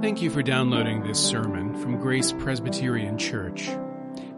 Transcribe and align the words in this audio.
Thank 0.00 0.22
you 0.22 0.30
for 0.30 0.42
downloading 0.42 1.02
this 1.02 1.22
sermon 1.22 1.76
from 1.76 1.98
Grace 1.98 2.32
Presbyterian 2.32 3.18
Church. 3.18 3.68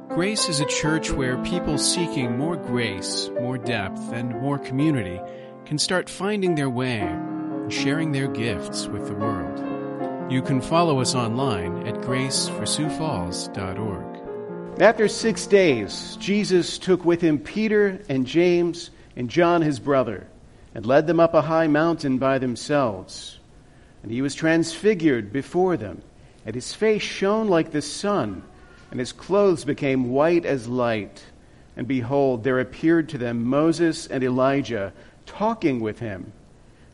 Grace 0.08 0.48
is 0.48 0.58
a 0.58 0.66
church 0.66 1.12
where 1.12 1.40
people 1.44 1.78
seeking 1.78 2.36
more 2.36 2.56
grace, 2.56 3.30
more 3.40 3.58
depth, 3.58 4.12
and 4.12 4.30
more 4.40 4.58
community 4.58 5.20
can 5.64 5.78
start 5.78 6.10
finding 6.10 6.56
their 6.56 6.68
way 6.68 6.98
and 6.98 7.72
sharing 7.72 8.10
their 8.10 8.26
gifts 8.26 8.88
with 8.88 9.06
the 9.06 9.14
world. 9.14 10.32
You 10.32 10.42
can 10.42 10.60
follow 10.60 10.98
us 10.98 11.14
online 11.14 11.86
at 11.86 12.00
graceforsiouxfalls.org. 12.00 14.82
After 14.82 15.06
six 15.06 15.46
days, 15.46 16.16
Jesus 16.18 16.76
took 16.76 17.04
with 17.04 17.20
him 17.20 17.38
Peter 17.38 18.00
and 18.08 18.26
James 18.26 18.90
and 19.14 19.30
John 19.30 19.62
his 19.62 19.78
brother 19.78 20.26
and 20.74 20.84
led 20.84 21.06
them 21.06 21.20
up 21.20 21.34
a 21.34 21.42
high 21.42 21.68
mountain 21.68 22.18
by 22.18 22.38
themselves. 22.38 23.38
And 24.02 24.10
he 24.10 24.22
was 24.22 24.34
transfigured 24.34 25.32
before 25.32 25.76
them, 25.76 26.02
and 26.44 26.54
his 26.54 26.74
face 26.74 27.02
shone 27.02 27.48
like 27.48 27.70
the 27.70 27.82
sun, 27.82 28.42
and 28.90 28.98
his 28.98 29.12
clothes 29.12 29.64
became 29.64 30.10
white 30.10 30.44
as 30.44 30.68
light. 30.68 31.24
And 31.76 31.86
behold, 31.86 32.44
there 32.44 32.60
appeared 32.60 33.08
to 33.10 33.18
them 33.18 33.44
Moses 33.44 34.06
and 34.06 34.22
Elijah 34.22 34.92
talking 35.24 35.80
with 35.80 35.98
him. 36.00 36.32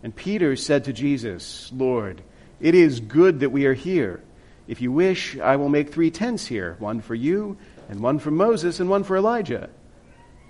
And 0.03 0.15
Peter 0.15 0.55
said 0.55 0.85
to 0.85 0.93
Jesus, 0.93 1.73
Lord, 1.75 2.23
it 2.61 2.75
is 2.75 3.01
good 3.01 3.41
that 3.41 3.51
we 3.51 3.67
are 3.67 3.75
here. 3.75 4.23
If 4.69 4.83
you 4.83 4.93
wish, 4.93 5.39
I 5.39 5.57
will 5.57 5.71
make 5.71 5.93
three 5.93 6.11
tents 6.11 6.47
here 6.47 6.77
one 6.79 7.01
for 7.01 7.15
you, 7.15 7.57
and 7.89 8.01
one 8.01 8.19
for 8.19 8.31
Moses, 8.31 8.81
and 8.81 8.91
one 8.91 9.03
for 9.03 9.17
Elijah. 9.17 9.71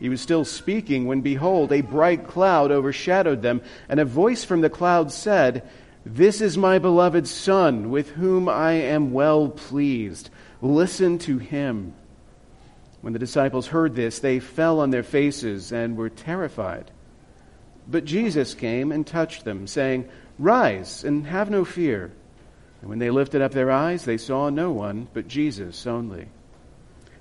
He 0.00 0.08
was 0.08 0.20
still 0.20 0.44
speaking 0.44 1.06
when, 1.06 1.22
behold, 1.22 1.72
a 1.72 1.80
bright 1.80 2.26
cloud 2.26 2.70
overshadowed 2.70 3.42
them, 3.42 3.62
and 3.88 4.00
a 4.00 4.04
voice 4.04 4.44
from 4.44 4.60
the 4.60 4.70
cloud 4.70 5.12
said, 5.12 5.68
this 6.14 6.40
is 6.40 6.56
my 6.56 6.78
beloved 6.78 7.28
Son, 7.28 7.90
with 7.90 8.08
whom 8.08 8.48
I 8.48 8.72
am 8.72 9.12
well 9.12 9.50
pleased. 9.50 10.30
Listen 10.62 11.18
to 11.18 11.36
him. 11.36 11.92
When 13.02 13.12
the 13.12 13.18
disciples 13.18 13.66
heard 13.66 13.94
this, 13.94 14.18
they 14.18 14.40
fell 14.40 14.80
on 14.80 14.88
their 14.90 15.02
faces 15.02 15.70
and 15.70 15.98
were 15.98 16.08
terrified. 16.08 16.90
But 17.86 18.06
Jesus 18.06 18.54
came 18.54 18.90
and 18.90 19.06
touched 19.06 19.44
them, 19.44 19.66
saying, 19.66 20.08
Rise 20.38 21.04
and 21.04 21.26
have 21.26 21.50
no 21.50 21.66
fear. 21.66 22.10
And 22.80 22.88
when 22.88 22.98
they 23.00 23.10
lifted 23.10 23.42
up 23.42 23.52
their 23.52 23.70
eyes, 23.70 24.06
they 24.06 24.16
saw 24.16 24.48
no 24.48 24.72
one 24.72 25.08
but 25.12 25.28
Jesus 25.28 25.86
only. 25.86 26.26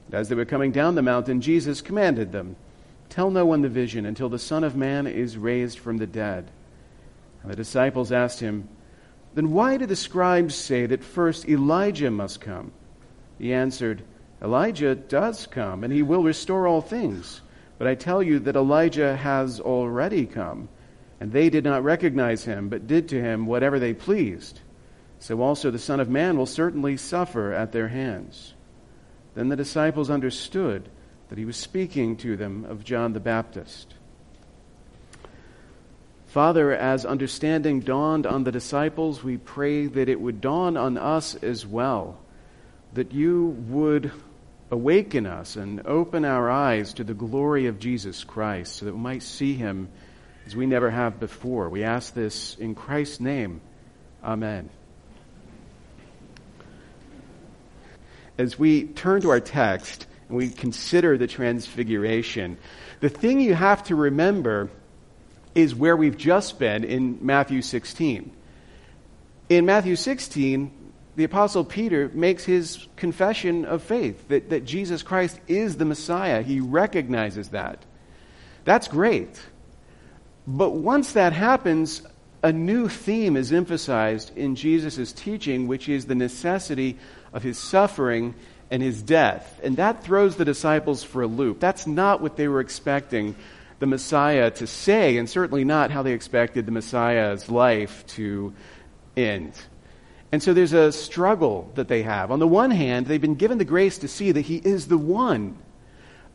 And 0.06 0.16
as 0.16 0.30
they 0.30 0.36
were 0.36 0.45
coming 0.45 0.72
down 0.72 0.95
the 0.95 1.02
mountain, 1.02 1.42
Jesus 1.42 1.81
commanded 1.81 2.31
them, 2.31 2.56
Tell 3.09 3.31
no 3.31 3.45
one 3.45 3.64
the 3.64 3.69
vision 3.69 4.06
until 4.06 4.30
the 4.30 4.40
Son 4.40 4.64
of 4.64 4.78
Man 4.78 5.08
is 5.08 5.38
raised 5.38 5.78
from 5.78 5.97
the 5.97 6.08
dead. 6.08 6.50
And 7.42 7.52
the 7.52 7.56
disciples 7.56 8.14
asked 8.14 8.40
him, 8.40 8.69
then 9.38 9.52
why 9.52 9.78
do 9.78 9.86
the 9.86 9.96
scribes 9.96 10.56
say 10.56 10.88
that 10.88 11.04
first 11.04 11.48
Elijah 11.48 12.10
must 12.10 12.42
come? 12.42 12.72
He 13.38 13.54
answered, 13.54 14.02
Elijah 14.42 14.96
does 14.96 15.46
come, 15.46 15.84
and 15.84 15.94
he 15.94 16.02
will 16.02 16.24
restore 16.24 16.66
all 16.66 16.82
things. 16.82 17.42
But 17.78 17.88
I 17.88 17.94
tell 17.94 18.24
you 18.24 18.40
that 18.40 18.56
Elijah 18.56 19.16
has 19.16 19.60
already 19.60 20.26
come, 20.26 20.70
and 21.20 21.32
they 21.32 21.52
did 21.52 21.64
not 21.64 21.84
recognize 21.84 22.46
him, 22.46 22.68
but 22.70 22.88
did 22.88 23.10
to 23.10 23.22
him 23.22 23.46
whatever 23.46 23.78
they 23.78 23.94
pleased. 23.94 24.62
So 25.20 25.40
also 25.40 25.70
the 25.70 25.78
Son 25.78 26.00
of 26.00 26.10
Man 26.10 26.36
will 26.36 26.48
certainly 26.48 26.98
suffer 26.98 27.54
at 27.54 27.72
their 27.72 27.90
hands. 27.90 28.56
Then 29.36 29.50
the 29.50 29.56
disciples 29.56 30.10
understood 30.10 30.90
that 31.30 31.38
he 31.38 31.46
was 31.46 31.58
speaking 31.58 32.18
to 32.18 32.38
them 32.38 32.66
of 32.66 32.84
John 32.84 33.14
the 33.14 33.20
Baptist. 33.20 33.94
Father, 36.38 36.72
as 36.72 37.04
understanding 37.04 37.80
dawned 37.80 38.28
on 38.28 38.44
the 38.44 38.52
disciples, 38.52 39.24
we 39.24 39.38
pray 39.38 39.88
that 39.88 40.08
it 40.08 40.22
would 40.22 40.40
dawn 40.40 40.78
on 40.78 40.96
us 40.96 41.34
as 41.34 41.66
well, 41.66 42.20
that 42.94 43.12
you 43.12 43.58
would 43.70 44.12
awaken 44.70 45.26
us 45.26 45.56
and 45.56 45.88
open 45.88 46.26
our 46.26 46.48
eyes 46.48 46.94
to 46.94 47.04
the 47.04 47.16
glory 47.16 47.66
of 47.66 47.80
Jesus 47.80 48.24
Christ 48.24 48.76
so 48.76 48.86
that 48.86 48.94
we 48.94 49.00
might 49.00 49.24
see 49.24 49.56
him 49.56 49.90
as 50.46 50.56
we 50.56 50.68
never 50.68 50.92
have 50.92 51.20
before. 51.20 51.70
We 51.70 51.84
ask 51.84 52.14
this 52.14 52.56
in 52.59 52.76
Christ's 52.76 53.20
name. 53.20 53.59
Amen. 54.24 54.70
As 58.38 58.59
we 58.59 58.84
turn 58.84 59.22
to 59.22 59.31
our 59.31 59.40
text 59.40 60.06
and 60.28 60.38
we 60.38 60.50
consider 60.50 61.18
the 61.18 61.26
transfiguration, 61.26 62.59
the 63.00 63.09
thing 63.09 63.42
you 63.42 63.56
have 63.56 63.86
to 63.86 63.96
remember 63.96 64.70
is 65.57 65.73
where 65.73 65.97
we've 65.97 66.18
just 66.18 66.59
been 66.59 66.84
in 66.84 67.18
Matthew 67.19 67.63
16. 67.63 68.31
In 69.50 69.66
Matthew 69.66 69.95
16, 69.95 70.72
the 71.16 71.23
Apostle 71.23 71.66
Peter 71.66 72.12
makes 72.13 72.44
his 72.44 72.85
confession 72.95 73.66
of 73.66 73.81
faith 73.81 74.28
that, 74.28 74.51
that 74.51 74.66
Jesus 74.66 75.01
Christ 75.01 75.40
is 75.47 75.78
the 75.78 75.85
Messiah. 75.85 76.44
He 76.44 76.59
recognizes 76.59 77.50
that. 77.50 77.84
That's 78.66 78.88
great. 78.88 79.41
But 80.46 80.75
once 80.75 81.13
that 81.13 81.34
happens, 81.34 82.03
a 82.44 82.53
new 82.53 82.88
theme 82.88 83.35
is 83.35 83.51
emphasized 83.51 84.38
in 84.38 84.56
Jesus' 84.56 85.12
teaching, 85.12 85.67
which 85.67 85.90
is 85.90 86.06
the 86.06 86.13
necessity 86.13 87.00
of 87.34 87.41
his 87.41 87.57
suffering 87.57 88.35
and 88.69 88.84
his 88.84 89.01
death. 89.01 89.59
And 89.63 89.78
that 89.78 90.03
throws 90.03 90.35
the 90.35 90.46
disciples 90.46 91.03
for 91.03 91.23
a 91.23 91.28
loop. 91.28 91.59
That's 91.59 91.88
not 91.88 92.22
what 92.22 92.38
they 92.38 92.47
were 92.47 92.59
expecting 92.59 93.35
the 93.80 93.86
Messiah 93.86 94.52
to 94.52 94.68
say, 94.68 95.18
and 95.18 95.30
certainly 95.30 95.64
not 95.64 95.92
how 95.92 96.04
they 96.04 96.14
expected 96.14 96.66
the 96.66 96.72
Messiah's 96.72 97.50
life 97.50 98.06
to 98.08 98.54
end. 99.16 99.54
And 100.32 100.44
so 100.44 100.54
there's 100.54 100.74
a 100.74 100.92
struggle 100.92 101.72
that 101.76 101.88
they 101.88 102.04
have. 102.04 102.32
On 102.32 102.40
the 102.40 102.48
one 102.48 102.72
hand, 102.72 103.06
they've 103.06 103.22
been 103.22 103.36
given 103.36 103.58
the 103.58 103.66
grace 103.66 104.00
to 104.00 104.08
see 104.08 104.32
that 104.32 104.42
he 104.42 104.58
is 104.58 104.88
the 104.88 104.98
one. 104.98 105.58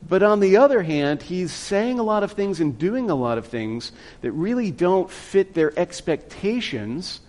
But 0.09 0.23
on 0.23 0.41
the 0.41 0.57
other 0.57 0.83
hand, 0.83 1.23
he's 1.23 1.53
saying 1.53 1.99
a 1.99 2.03
lot 2.03 2.23
of 2.23 2.33
things 2.33 2.61
and 2.61 2.79
doing 2.79 3.11
a 3.11 3.15
lot 3.15 3.39
of 3.39 3.47
things 3.47 3.93
that 4.23 4.33
really 4.33 4.71
don't 4.71 5.11
fit 5.11 5.55
their 5.55 5.79
expectations 5.79 7.21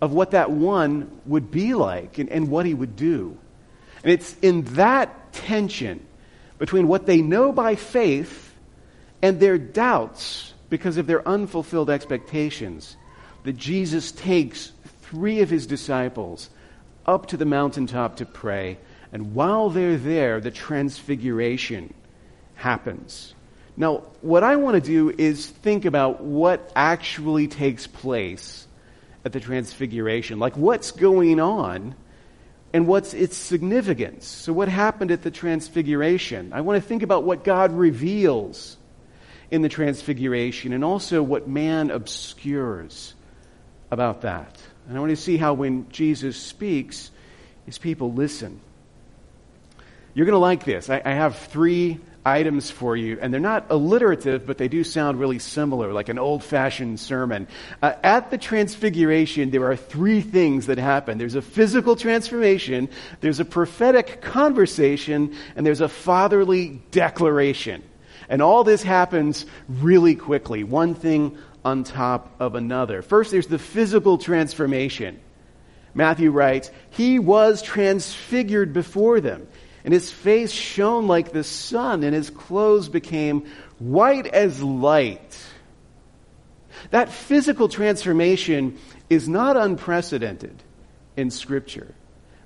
of 0.00 0.12
what 0.12 0.32
that 0.32 0.50
one 0.50 1.10
would 1.26 1.50
be 1.50 1.74
like 1.74 2.18
and, 2.18 2.28
and 2.28 2.48
what 2.48 2.66
he 2.66 2.74
would 2.74 2.96
do. 2.96 3.36
And 4.04 4.12
it's 4.12 4.36
in 4.42 4.62
that 4.74 5.32
tension 5.32 6.04
between 6.58 6.88
what 6.88 7.06
they 7.06 7.22
know 7.22 7.52
by 7.52 7.74
faith 7.76 8.51
and 9.22 9.38
their 9.38 9.56
doubts 9.56 10.52
because 10.68 10.96
of 10.96 11.06
their 11.06 11.26
unfulfilled 11.26 11.88
expectations 11.88 12.96
that 13.44 13.56
Jesus 13.56 14.12
takes 14.12 14.72
three 15.02 15.40
of 15.40 15.50
his 15.50 15.66
disciples 15.66 16.50
up 17.06 17.26
to 17.26 17.36
the 17.36 17.44
mountaintop 17.44 18.16
to 18.16 18.26
pray. 18.26 18.78
And 19.12 19.34
while 19.34 19.70
they're 19.70 19.96
there, 19.96 20.40
the 20.40 20.50
transfiguration 20.50 21.92
happens. 22.54 23.34
Now, 23.76 23.98
what 24.20 24.44
I 24.44 24.56
want 24.56 24.74
to 24.74 24.80
do 24.80 25.10
is 25.10 25.46
think 25.46 25.84
about 25.84 26.22
what 26.22 26.70
actually 26.76 27.48
takes 27.48 27.86
place 27.86 28.66
at 29.24 29.32
the 29.32 29.40
transfiguration. 29.40 30.38
Like, 30.38 30.56
what's 30.56 30.90
going 30.90 31.40
on 31.40 31.94
and 32.72 32.86
what's 32.86 33.14
its 33.14 33.36
significance? 33.36 34.26
So, 34.26 34.52
what 34.52 34.68
happened 34.68 35.10
at 35.10 35.22
the 35.22 35.30
transfiguration? 35.30 36.52
I 36.52 36.60
want 36.60 36.82
to 36.82 36.86
think 36.86 37.02
about 37.02 37.24
what 37.24 37.44
God 37.44 37.72
reveals 37.72 38.76
in 39.52 39.60
the 39.60 39.68
Transfiguration 39.68 40.72
and 40.72 40.82
also 40.82 41.22
what 41.22 41.46
man 41.46 41.90
obscures 41.90 43.14
about 43.90 44.22
that. 44.22 44.58
And 44.88 44.96
I 44.96 45.00
want 45.00 45.10
to 45.10 45.16
see 45.16 45.36
how 45.36 45.52
when 45.52 45.90
Jesus 45.90 46.38
speaks, 46.38 47.10
his 47.66 47.76
people 47.76 48.14
listen. 48.14 48.60
You're 50.14 50.24
going 50.24 50.34
to 50.34 50.38
like 50.38 50.64
this. 50.64 50.88
I, 50.88 51.02
I 51.04 51.12
have 51.12 51.36
three 51.36 52.00
items 52.24 52.70
for 52.70 52.96
you, 52.96 53.18
and 53.20 53.30
they're 53.30 53.40
not 53.40 53.66
alliterative, 53.68 54.46
but 54.46 54.56
they 54.56 54.68
do 54.68 54.84
sound 54.84 55.20
really 55.20 55.38
similar, 55.38 55.92
like 55.92 56.08
an 56.08 56.18
old 56.18 56.42
fashioned 56.42 56.98
sermon. 56.98 57.46
Uh, 57.82 57.92
at 58.02 58.30
the 58.30 58.38
Transfiguration, 58.38 59.50
there 59.50 59.70
are 59.70 59.76
three 59.76 60.22
things 60.22 60.66
that 60.66 60.78
happen 60.78 61.18
there's 61.18 61.34
a 61.34 61.42
physical 61.42 61.94
transformation, 61.94 62.88
there's 63.20 63.40
a 63.40 63.44
prophetic 63.44 64.22
conversation, 64.22 65.36
and 65.56 65.66
there's 65.66 65.82
a 65.82 65.88
fatherly 65.90 66.80
declaration. 66.90 67.82
And 68.32 68.40
all 68.40 68.64
this 68.64 68.82
happens 68.82 69.44
really 69.68 70.14
quickly, 70.14 70.64
one 70.64 70.94
thing 70.94 71.36
on 71.66 71.84
top 71.84 72.34
of 72.40 72.54
another. 72.54 73.02
First, 73.02 73.30
there's 73.30 73.46
the 73.46 73.58
physical 73.58 74.16
transformation. 74.16 75.20
Matthew 75.92 76.30
writes, 76.30 76.70
He 76.88 77.18
was 77.18 77.60
transfigured 77.60 78.72
before 78.72 79.20
them, 79.20 79.46
and 79.84 79.92
his 79.92 80.10
face 80.10 80.50
shone 80.50 81.08
like 81.08 81.32
the 81.32 81.44
sun, 81.44 82.04
and 82.04 82.14
his 82.14 82.30
clothes 82.30 82.88
became 82.88 83.44
white 83.78 84.28
as 84.28 84.62
light. 84.62 85.38
That 86.88 87.12
physical 87.12 87.68
transformation 87.68 88.78
is 89.10 89.28
not 89.28 89.58
unprecedented 89.58 90.62
in 91.18 91.30
Scripture. 91.30 91.94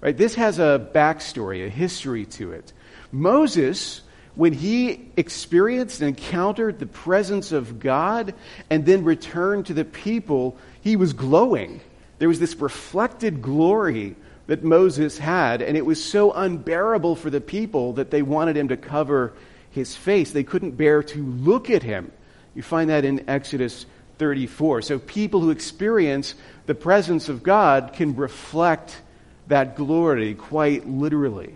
Right? 0.00 0.16
This 0.16 0.34
has 0.34 0.58
a 0.58 0.90
backstory, 0.92 1.64
a 1.64 1.70
history 1.70 2.26
to 2.26 2.50
it. 2.50 2.72
Moses 3.12 4.02
when 4.36 4.52
he 4.52 5.08
experienced 5.16 6.00
and 6.02 6.16
encountered 6.16 6.78
the 6.78 6.86
presence 6.86 7.52
of 7.52 7.80
God 7.80 8.34
and 8.70 8.84
then 8.86 9.02
returned 9.02 9.66
to 9.66 9.74
the 9.74 9.84
people, 9.84 10.56
he 10.82 10.94
was 10.94 11.14
glowing. 11.14 11.80
There 12.18 12.28
was 12.28 12.38
this 12.38 12.54
reflected 12.56 13.42
glory 13.42 14.14
that 14.46 14.62
Moses 14.62 15.18
had, 15.18 15.62
and 15.62 15.76
it 15.76 15.84
was 15.84 16.02
so 16.02 16.32
unbearable 16.32 17.16
for 17.16 17.30
the 17.30 17.40
people 17.40 17.94
that 17.94 18.10
they 18.10 18.22
wanted 18.22 18.56
him 18.56 18.68
to 18.68 18.76
cover 18.76 19.32
his 19.70 19.96
face. 19.96 20.30
They 20.30 20.44
couldn't 20.44 20.72
bear 20.72 21.02
to 21.02 21.22
look 21.22 21.70
at 21.70 21.82
him. 21.82 22.12
You 22.54 22.62
find 22.62 22.90
that 22.90 23.04
in 23.04 23.28
Exodus 23.28 23.86
34. 24.18 24.82
So 24.82 24.98
people 24.98 25.40
who 25.40 25.50
experience 25.50 26.34
the 26.66 26.74
presence 26.74 27.28
of 27.28 27.42
God 27.42 27.92
can 27.94 28.16
reflect 28.16 29.00
that 29.48 29.76
glory 29.76 30.34
quite 30.34 30.86
literally. 30.86 31.54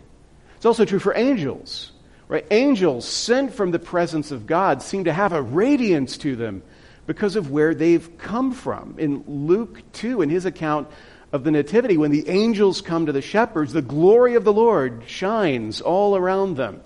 It's 0.56 0.66
also 0.66 0.84
true 0.84 0.98
for 0.98 1.16
angels. 1.16 1.92
Right? 2.30 2.46
Angels 2.52 3.08
sent 3.08 3.54
from 3.54 3.72
the 3.72 3.80
presence 3.80 4.30
of 4.30 4.46
God 4.46 4.82
seem 4.82 5.02
to 5.04 5.12
have 5.12 5.32
a 5.32 5.42
radiance 5.42 6.16
to 6.18 6.36
them 6.36 6.62
because 7.08 7.34
of 7.34 7.50
where 7.50 7.74
they've 7.74 8.16
come 8.18 8.52
from. 8.52 8.94
In 8.98 9.24
Luke 9.26 9.82
2, 9.94 10.22
in 10.22 10.30
his 10.30 10.44
account 10.44 10.86
of 11.32 11.42
the 11.42 11.50
Nativity, 11.50 11.96
when 11.96 12.12
the 12.12 12.28
angels 12.28 12.82
come 12.82 13.06
to 13.06 13.12
the 13.12 13.20
shepherds, 13.20 13.72
the 13.72 13.82
glory 13.82 14.36
of 14.36 14.44
the 14.44 14.52
Lord 14.52 15.02
shines 15.08 15.80
all 15.80 16.16
around 16.16 16.56
them. 16.56 16.80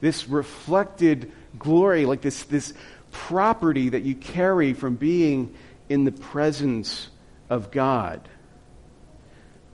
This 0.00 0.28
reflected 0.28 1.32
glory, 1.58 2.06
like 2.06 2.20
this, 2.20 2.44
this 2.44 2.72
property 3.10 3.88
that 3.88 4.04
you 4.04 4.14
carry 4.14 4.72
from 4.72 4.94
being 4.94 5.52
in 5.88 6.04
the 6.04 6.12
presence 6.12 7.08
of 7.50 7.72
God. 7.72 8.20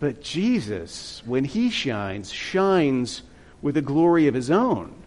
But 0.00 0.22
Jesus, 0.22 1.22
when 1.26 1.44
he 1.44 1.68
shines, 1.68 2.32
shines 2.32 3.20
with 3.60 3.76
a 3.76 3.82
glory 3.82 4.26
of 4.26 4.32
his 4.32 4.50
own. 4.50 5.00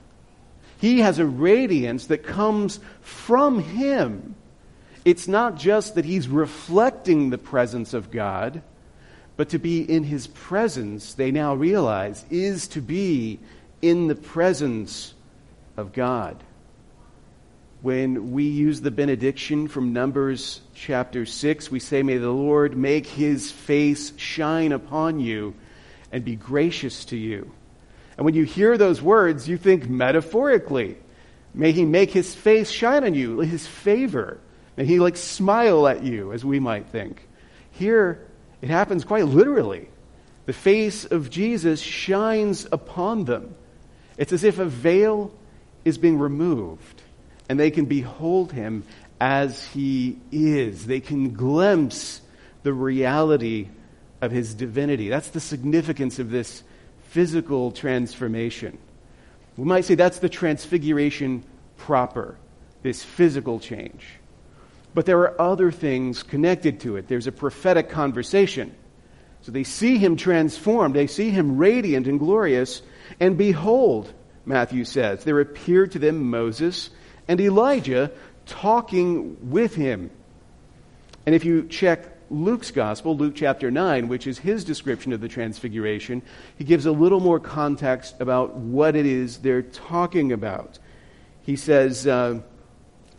He 0.80 1.00
has 1.00 1.20
a 1.20 1.26
radiance 1.26 2.08
that 2.08 2.24
comes 2.24 2.80
from 3.02 3.60
him 3.60 4.36
it's 5.06 5.28
not 5.28 5.56
just 5.56 5.96
that 5.96 6.04
he's 6.04 6.28
reflecting 6.28 7.30
the 7.30 7.38
presence 7.38 7.94
of 7.94 8.10
God, 8.10 8.64
but 9.38 9.50
to 9.50 9.60
be 9.60 9.82
in 9.82 10.04
his 10.04 10.26
presence, 10.26 11.14
they 11.14 11.30
now 11.30 11.54
realize, 11.54 12.26
is 12.32 12.68
to 12.70 12.82
be 12.82 13.40
in 13.84 14.08
the 14.08 14.16
presence 14.16 15.14
of 15.78 15.94
God. 15.94 16.44
When 17.84 18.32
we 18.32 18.46
use 18.46 18.82
the 18.82 18.90
benediction 18.90 19.68
from 19.68 19.94
Numbers 19.94 20.62
chapter 20.74 21.28
6, 21.28 21.70
we 21.70 21.80
say, 21.80 22.02
May 22.02 22.18
the 22.18 22.32
Lord 22.32 22.76
make 22.76 23.06
his 23.06 23.52
face 23.52 24.12
shine 24.18 24.72
upon 24.72 25.20
you 25.20 25.54
and 26.12 26.26
be 26.26 26.36
gracious 26.36 27.06
to 27.06 27.18
you. 27.18 27.52
And 28.18 28.26
when 28.26 28.36
you 28.36 28.44
hear 28.44 28.78
those 28.78 29.02
words, 29.02 29.48
you 29.48 29.58
think 29.58 29.90
metaphorically. 29.90 30.98
May 31.54 31.72
he 31.72 31.86
make 31.86 32.12
his 32.12 32.34
face 32.34 32.70
shine 32.70 33.04
on 33.04 33.14
you, 33.14 33.40
his 33.40 33.66
favor. 33.68 34.40
And 34.78 34.88
he 34.88 35.00
like 35.00 35.18
smile 35.18 35.88
at 35.88 36.04
you, 36.04 36.34
as 36.34 36.44
we 36.44 36.60
might 36.60 36.88
think. 36.88 37.28
Here, 37.72 38.26
it 38.62 38.70
happens 38.70 39.04
quite 39.04 39.26
literally. 39.26 39.90
The 40.46 40.54
face 40.54 41.06
of 41.06 41.30
Jesus 41.30 41.82
shines 41.82 42.68
upon 42.72 43.26
them. 43.26 43.56
It's 44.18 44.34
as 44.34 44.44
if 44.44 44.60
a 44.60 44.66
veil 44.66 45.34
is 45.84 45.98
being 45.98 46.20
removed, 46.20 47.02
and 47.50 47.60
they 47.60 47.72
can 47.72 47.86
behold 47.86 48.52
him 48.52 48.84
as 49.20 49.66
he 49.70 50.18
is. 50.32 50.86
They 50.86 51.00
can 51.00 51.34
glimpse 51.34 52.22
the 52.64 52.74
reality 52.74 53.70
of 54.22 54.32
his 54.32 54.54
divinity. 54.54 55.10
That's 55.10 55.30
the 55.30 55.40
significance 55.40 56.20
of 56.20 56.30
this 56.30 56.64
physical 57.16 57.72
transformation. 57.72 58.78
We 59.56 59.64
might 59.64 59.86
say 59.86 59.96
that's 59.96 60.20
the 60.20 60.28
transfiguration 60.28 61.46
proper, 61.78 62.36
this 62.84 63.04
physical 63.04 63.62
change. 63.62 64.06
But 64.94 65.06
there 65.06 65.20
are 65.20 65.40
other 65.40 65.72
things 65.72 66.24
connected 66.24 66.82
to 66.82 66.98
it. 66.98 67.08
There's 67.08 67.28
a 67.28 67.32
prophetic 67.32 67.88
conversation. 67.90 68.76
So 69.44 69.54
they 69.54 69.64
see 69.64 69.98
him 69.98 70.18
transformed, 70.18 70.94
they 70.94 71.08
see 71.08 71.30
him 71.30 71.58
radiant 71.58 72.06
and 72.06 72.20
glorious, 72.20 72.82
and 73.18 73.38
behold, 73.38 74.12
Matthew 74.46 74.84
says, 74.84 75.24
there 75.24 75.40
appeared 75.40 75.94
to 75.94 76.00
them 76.00 76.30
Moses 76.30 76.90
and 77.30 77.40
Elijah 77.40 78.12
talking 78.46 79.52
with 79.52 79.74
him. 79.74 80.12
And 81.26 81.34
if 81.34 81.46
you 81.46 81.66
check 81.70 82.15
Luke's 82.30 82.72
gospel, 82.72 83.16
Luke 83.16 83.36
chapter 83.36 83.70
9, 83.70 84.08
which 84.08 84.26
is 84.26 84.40
his 84.40 84.64
description 84.64 85.14
of 85.14 85.22
the 85.22 85.28
transfiguration, 85.28 86.22
he 86.58 86.64
gives 86.64 86.86
a 86.86 86.92
little 86.92 87.20
more 87.20 87.40
context 87.40 88.16
about 88.20 88.56
what 88.56 88.96
it 88.96 89.06
is 89.06 89.38
they're 89.38 89.62
talking 89.62 90.32
about. 90.32 90.80
He 91.44 91.56
says, 91.56 92.08
uh, 92.08 92.40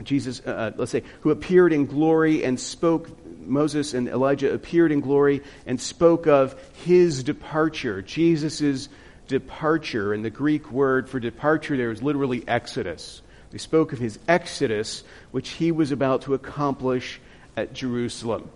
Jesus, 0.03 0.43
uh, 0.45 0.51
uh, 0.51 0.71
let's 0.77 0.91
say, 0.91 1.05
who 1.21 1.31
appeared 1.31 1.73
in 1.73 1.87
glory 1.87 2.45
and 2.45 2.59
spoke, 2.59 3.09
Moses 3.47 3.95
and 3.95 4.09
Elijah 4.09 4.53
appeared 4.53 4.91
in 4.91 5.01
glory 5.01 5.43
and 5.67 5.81
spoke 5.81 6.27
of 6.27 6.61
his 6.85 7.23
departure, 7.23 8.03
Jesus' 8.03 8.89
departure. 9.29 10.13
And 10.13 10.25
the 10.25 10.31
Greek 10.31 10.71
word 10.73 11.09
for 11.09 11.21
departure 11.21 11.77
there 11.77 11.93
is 11.93 12.03
literally 12.03 12.43
exodus. 12.49 13.23
They 13.51 13.59
spoke 13.59 13.93
of 13.93 14.01
his 14.01 14.19
exodus, 14.27 15.05
which 15.31 15.51
he 15.51 15.71
was 15.71 15.93
about 15.93 16.23
to 16.23 16.35
accomplish 16.35 17.21
at 17.57 17.73
Jerusalem. 17.73 18.51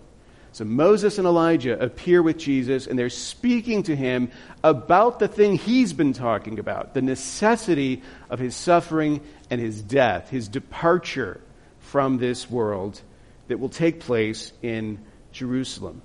So 0.53 0.65
Moses 0.65 1.17
and 1.17 1.25
Elijah 1.25 1.81
appear 1.81 2.21
with 2.21 2.37
Jesus, 2.37 2.85
and 2.85 2.99
they're 2.99 3.09
speaking 3.09 3.83
to 3.83 3.95
him 3.95 4.29
about 4.63 5.19
the 5.19 5.29
thing 5.29 5.55
he's 5.55 5.93
been 5.93 6.11
talking 6.13 6.59
about 6.59 6.93
the 6.93 7.01
necessity 7.01 8.01
of 8.29 8.39
his 8.39 8.55
suffering 8.55 9.21
and 9.49 9.61
his 9.61 9.81
death, 9.81 10.29
his 10.29 10.49
departure 10.49 11.39
from 11.79 12.17
this 12.17 12.49
world 12.49 13.01
that 13.47 13.59
will 13.59 13.69
take 13.69 14.01
place 14.01 14.51
in 14.61 14.99
Jerusalem. 15.31 16.01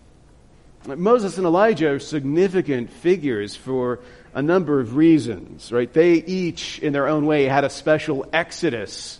Moses 0.86 1.36
and 1.36 1.46
Elijah 1.46 1.90
are 1.90 1.98
significant 1.98 2.92
figures 2.92 3.56
for 3.56 3.98
a 4.34 4.42
number 4.42 4.78
of 4.78 4.94
reasons, 4.94 5.72
right? 5.72 5.92
They 5.92 6.14
each, 6.14 6.78
in 6.78 6.92
their 6.92 7.08
own 7.08 7.26
way, 7.26 7.46
had 7.46 7.64
a 7.64 7.70
special 7.70 8.24
exodus 8.32 9.18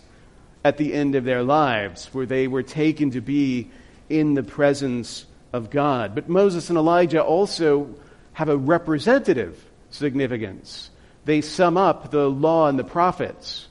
at 0.63 0.77
the 0.77 0.93
end 0.93 1.15
of 1.15 1.25
their 1.25 1.43
lives 1.43 2.07
where 2.13 2.25
they 2.25 2.47
were 2.47 2.63
taken 2.63 3.11
to 3.11 3.21
be 3.21 3.69
in 4.09 4.33
the 4.33 4.43
presence 4.43 5.25
of 5.53 5.69
God. 5.69 6.15
But 6.15 6.29
Moses 6.29 6.69
and 6.69 6.77
Elijah 6.77 7.23
also 7.23 7.95
have 8.33 8.49
a 8.49 8.57
representative 8.57 9.63
significance. 9.89 10.89
They 11.25 11.41
sum 11.41 11.77
up 11.77 12.11
the 12.11 12.29
law 12.29 12.67
and 12.67 12.77
the 12.77 12.83
prophets. 12.83 13.67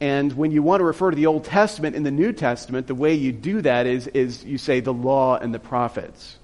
And 0.00 0.32
when 0.32 0.50
you 0.50 0.62
want 0.62 0.80
to 0.80 0.84
refer 0.84 1.10
to 1.10 1.16
the 1.16 1.26
Old 1.26 1.44
Testament 1.44 1.96
in 1.96 2.02
the 2.02 2.10
New 2.10 2.32
Testament, 2.32 2.86
the 2.86 2.94
way 2.94 3.14
you 3.14 3.32
do 3.32 3.62
that 3.62 3.86
is, 3.86 4.08
is 4.08 4.44
you 4.44 4.58
say 4.58 4.80
the 4.80 4.92
law 4.92 5.36
and 5.36 5.54
the 5.54 5.60
prophets. 5.60 6.38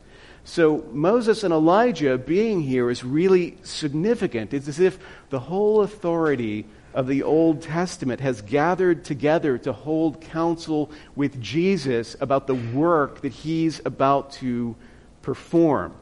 So 0.44 0.84
Moses 0.92 1.44
and 1.44 1.52
Elijah 1.52 2.16
being 2.16 2.62
here 2.62 2.88
is 2.88 3.04
really 3.04 3.58
significant. 3.64 4.54
It's 4.54 4.68
as 4.68 4.80
if 4.80 4.98
the 5.28 5.40
whole 5.40 5.82
authority 5.82 6.66
of 6.94 7.06
the 7.06 7.22
Old 7.22 7.62
Testament 7.62 8.20
has 8.20 8.42
gathered 8.42 9.04
together 9.04 9.58
to 9.58 9.72
hold 9.72 10.20
counsel 10.20 10.90
with 11.14 11.40
Jesus 11.40 12.16
about 12.20 12.46
the 12.46 12.54
work 12.54 13.20
that 13.22 13.32
he's 13.32 13.80
about 13.84 14.32
to 14.32 14.74
perform. 15.22 15.94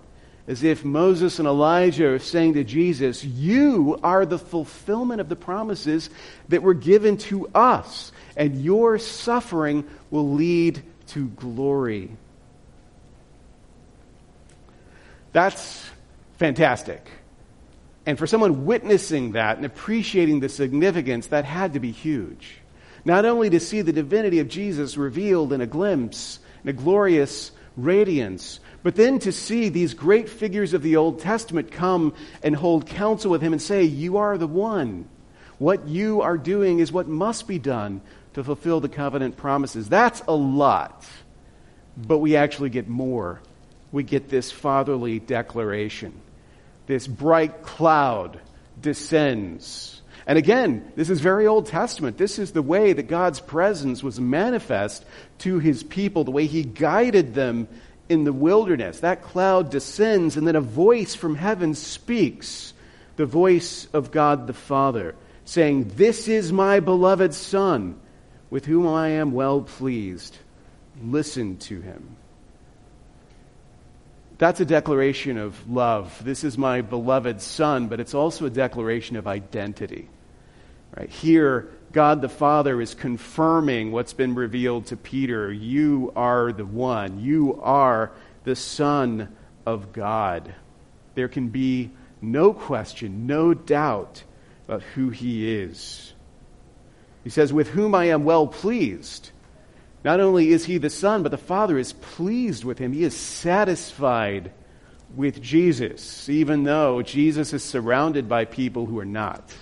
As 0.48 0.62
if 0.62 0.84
Moses 0.84 1.40
and 1.40 1.48
Elijah 1.48 2.06
are 2.06 2.18
saying 2.20 2.54
to 2.54 2.62
Jesus, 2.62 3.24
You 3.24 3.98
are 4.04 4.24
the 4.24 4.38
fulfillment 4.38 5.20
of 5.20 5.28
the 5.28 5.34
promises 5.34 6.08
that 6.48 6.62
were 6.62 6.74
given 6.74 7.16
to 7.16 7.48
us, 7.48 8.12
and 8.36 8.62
your 8.62 8.98
suffering 8.98 9.84
will 10.10 10.34
lead 10.34 10.82
to 11.08 11.26
glory. 11.28 12.10
That's 15.32 15.84
fantastic. 16.38 17.06
And 18.06 18.16
for 18.16 18.28
someone 18.28 18.64
witnessing 18.64 19.32
that 19.32 19.56
and 19.56 19.66
appreciating 19.66 20.38
the 20.38 20.48
significance, 20.48 21.26
that 21.26 21.44
had 21.44 21.72
to 21.72 21.80
be 21.80 21.90
huge. 21.90 22.58
Not 23.04 23.24
only 23.24 23.50
to 23.50 23.60
see 23.60 23.82
the 23.82 23.92
divinity 23.92 24.38
of 24.38 24.48
Jesus 24.48 24.96
revealed 24.96 25.52
in 25.52 25.60
a 25.60 25.66
glimpse, 25.66 26.38
in 26.62 26.70
a 26.70 26.72
glorious 26.72 27.50
radiance, 27.76 28.60
but 28.84 28.94
then 28.94 29.18
to 29.20 29.32
see 29.32 29.68
these 29.68 29.94
great 29.94 30.28
figures 30.28 30.72
of 30.72 30.82
the 30.82 30.96
Old 30.96 31.18
Testament 31.18 31.72
come 31.72 32.14
and 32.42 32.54
hold 32.54 32.86
counsel 32.86 33.30
with 33.30 33.42
him 33.42 33.52
and 33.52 33.60
say, 33.60 33.82
You 33.82 34.18
are 34.18 34.38
the 34.38 34.46
one. 34.46 35.08
What 35.58 35.88
you 35.88 36.22
are 36.22 36.38
doing 36.38 36.78
is 36.78 36.92
what 36.92 37.08
must 37.08 37.48
be 37.48 37.58
done 37.58 38.02
to 38.34 38.44
fulfill 38.44 38.80
the 38.80 38.88
covenant 38.88 39.36
promises. 39.36 39.88
That's 39.88 40.22
a 40.28 40.34
lot. 40.34 41.06
But 41.96 42.18
we 42.18 42.36
actually 42.36 42.70
get 42.70 42.88
more. 42.88 43.40
We 43.90 44.04
get 44.04 44.28
this 44.28 44.52
fatherly 44.52 45.18
declaration 45.18 46.20
this 46.86 47.06
bright 47.06 47.62
cloud 47.62 48.40
descends. 48.80 50.02
And 50.26 50.38
again, 50.38 50.92
this 50.96 51.08
is 51.08 51.20
very 51.20 51.46
Old 51.46 51.66
Testament. 51.66 52.18
This 52.18 52.38
is 52.38 52.52
the 52.52 52.62
way 52.62 52.92
that 52.92 53.04
God's 53.04 53.40
presence 53.40 54.02
was 54.02 54.18
manifest 54.18 55.04
to 55.38 55.58
his 55.58 55.82
people, 55.82 56.24
the 56.24 56.32
way 56.32 56.46
he 56.46 56.64
guided 56.64 57.34
them 57.34 57.68
in 58.08 58.24
the 58.24 58.32
wilderness. 58.32 59.00
That 59.00 59.22
cloud 59.22 59.70
descends, 59.70 60.36
and 60.36 60.46
then 60.46 60.56
a 60.56 60.60
voice 60.60 61.14
from 61.14 61.36
heaven 61.36 61.74
speaks 61.74 62.72
the 63.16 63.26
voice 63.26 63.86
of 63.92 64.10
God 64.10 64.46
the 64.46 64.52
Father, 64.52 65.14
saying, 65.44 65.92
This 65.96 66.28
is 66.28 66.52
my 66.52 66.80
beloved 66.80 67.32
Son, 67.32 67.98
with 68.50 68.66
whom 68.66 68.86
I 68.86 69.10
am 69.10 69.32
well 69.32 69.62
pleased. 69.62 70.36
Listen 71.02 71.56
to 71.58 71.80
him. 71.80 72.16
That's 74.38 74.60
a 74.60 74.66
declaration 74.66 75.38
of 75.38 75.70
love. 75.70 76.22
This 76.22 76.44
is 76.44 76.58
my 76.58 76.82
beloved 76.82 77.40
Son, 77.40 77.88
but 77.88 78.00
it's 78.00 78.14
also 78.14 78.46
a 78.46 78.50
declaration 78.50 79.16
of 79.16 79.26
identity. 79.26 80.08
Right? 80.96 81.08
Here, 81.08 81.70
God 81.92 82.20
the 82.20 82.28
Father 82.28 82.80
is 82.80 82.94
confirming 82.94 83.92
what's 83.92 84.12
been 84.12 84.34
revealed 84.34 84.86
to 84.86 84.96
Peter. 84.96 85.50
You 85.50 86.12
are 86.14 86.52
the 86.52 86.66
one. 86.66 87.20
You 87.20 87.60
are 87.62 88.12
the 88.44 88.56
Son 88.56 89.34
of 89.64 89.92
God. 89.92 90.54
There 91.14 91.28
can 91.28 91.48
be 91.48 91.90
no 92.20 92.52
question, 92.52 93.26
no 93.26 93.54
doubt 93.54 94.22
about 94.66 94.82
who 94.82 95.08
he 95.10 95.50
is. 95.50 96.12
He 97.24 97.30
says, 97.30 97.52
With 97.52 97.68
whom 97.68 97.94
I 97.94 98.06
am 98.06 98.24
well 98.24 98.46
pleased. 98.46 99.30
Not 100.06 100.20
only 100.20 100.50
is 100.50 100.64
he 100.64 100.78
the 100.78 100.88
Son, 100.88 101.24
but 101.24 101.32
the 101.32 101.36
Father 101.36 101.76
is 101.76 101.92
pleased 101.92 102.62
with 102.62 102.78
him. 102.78 102.92
He 102.92 103.02
is 103.02 103.16
satisfied 103.16 104.52
with 105.16 105.42
Jesus, 105.42 106.28
even 106.28 106.62
though 106.62 107.02
Jesus 107.02 107.52
is 107.52 107.64
surrounded 107.64 108.28
by 108.28 108.44
people 108.44 108.86
who 108.86 109.00
are 109.00 109.04
not. 109.04 109.52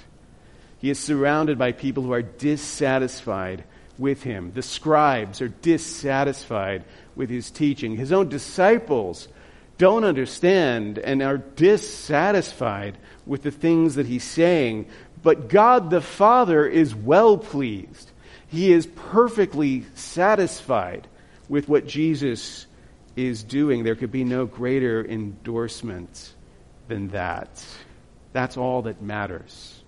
He 0.80 0.90
is 0.90 0.98
surrounded 0.98 1.56
by 1.56 1.72
people 1.72 2.02
who 2.02 2.12
are 2.12 2.20
dissatisfied 2.20 3.64
with 3.96 4.22
him. 4.22 4.52
The 4.52 4.60
scribes 4.60 5.40
are 5.40 5.48
dissatisfied 5.48 6.84
with 7.16 7.30
his 7.30 7.50
teaching. 7.50 7.96
His 7.96 8.12
own 8.12 8.28
disciples 8.28 9.28
don't 9.78 10.04
understand 10.04 10.98
and 10.98 11.22
are 11.22 11.38
dissatisfied 11.38 12.98
with 13.24 13.44
the 13.44 13.50
things 13.50 13.94
that 13.94 14.04
he's 14.04 14.24
saying. 14.24 14.88
But 15.22 15.48
God 15.48 15.88
the 15.88 16.02
Father 16.02 16.66
is 16.66 16.94
well 16.94 17.38
pleased. 17.38 18.10
He 18.54 18.72
is 18.72 18.86
perfectly 18.86 19.84
satisfied 19.96 21.08
with 21.48 21.68
what 21.68 21.88
Jesus 21.88 22.66
is 23.16 23.42
doing. 23.42 23.82
There 23.82 23.96
could 23.96 24.12
be 24.12 24.22
no 24.22 24.46
greater 24.46 25.04
endorsement 25.04 26.34
than 26.86 27.08
that. 27.08 27.64
That's 28.32 28.56
all 28.56 28.82
that 28.82 29.02
matters. 29.02 29.82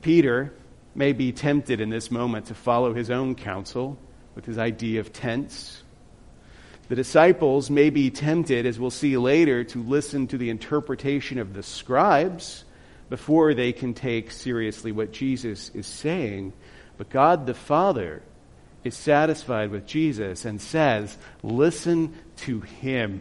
Peter 0.00 0.54
may 0.94 1.12
be 1.12 1.30
tempted 1.30 1.82
in 1.82 1.90
this 1.90 2.10
moment 2.10 2.46
to 2.46 2.54
follow 2.54 2.94
his 2.94 3.10
own 3.10 3.34
counsel 3.34 3.98
with 4.34 4.46
his 4.46 4.56
idea 4.56 5.00
of 5.00 5.12
tents. 5.12 5.82
The 6.88 6.96
disciples 6.96 7.68
may 7.68 7.90
be 7.90 8.10
tempted, 8.10 8.64
as 8.64 8.80
we'll 8.80 8.90
see 8.90 9.18
later, 9.18 9.62
to 9.64 9.82
listen 9.82 10.26
to 10.28 10.38
the 10.38 10.48
interpretation 10.48 11.38
of 11.38 11.52
the 11.52 11.62
scribes 11.62 12.64
before 13.12 13.52
they 13.52 13.74
can 13.74 13.92
take 13.92 14.30
seriously 14.30 14.90
what 14.90 15.12
Jesus 15.12 15.70
is 15.74 15.86
saying. 15.86 16.50
But 16.96 17.10
God 17.10 17.44
the 17.44 17.52
Father 17.52 18.22
is 18.84 18.96
satisfied 18.96 19.70
with 19.70 19.84
Jesus 19.84 20.46
and 20.46 20.58
says, 20.58 21.18
Listen 21.42 22.14
to 22.36 22.62
him. 22.62 23.20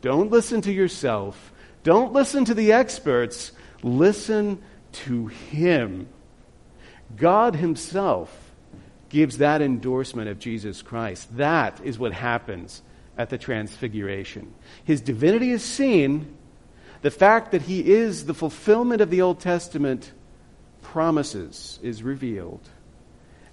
Don't 0.00 0.30
listen 0.30 0.62
to 0.62 0.72
yourself. 0.72 1.52
Don't 1.82 2.14
listen 2.14 2.46
to 2.46 2.54
the 2.54 2.72
experts. 2.72 3.52
Listen 3.82 4.62
to 4.92 5.26
him. 5.26 6.08
God 7.14 7.56
himself 7.56 8.54
gives 9.10 9.36
that 9.36 9.60
endorsement 9.60 10.30
of 10.30 10.38
Jesus 10.38 10.80
Christ. 10.80 11.36
That 11.36 11.78
is 11.84 11.98
what 11.98 12.14
happens 12.14 12.80
at 13.18 13.28
the 13.28 13.36
transfiguration. 13.36 14.54
His 14.82 15.02
divinity 15.02 15.50
is 15.50 15.62
seen. 15.62 16.37
The 17.02 17.10
fact 17.10 17.52
that 17.52 17.62
he 17.62 17.92
is 17.92 18.26
the 18.26 18.34
fulfillment 18.34 19.00
of 19.00 19.10
the 19.10 19.22
Old 19.22 19.40
Testament 19.40 20.12
promises 20.82 21.78
is 21.82 22.02
revealed. 22.02 22.68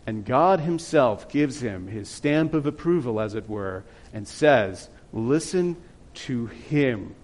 And 0.08 0.26
God 0.26 0.60
himself 0.60 1.30
gives 1.30 1.62
him 1.62 1.88
his 1.88 2.10
stamp 2.10 2.54
of 2.54 2.66
approval, 2.66 3.20
as 3.20 3.34
it 3.36 3.50
were, 3.50 3.84
and 4.14 4.28
says, 4.28 4.90
Listen 5.12 5.78
to 6.14 6.48
him. 6.48 7.16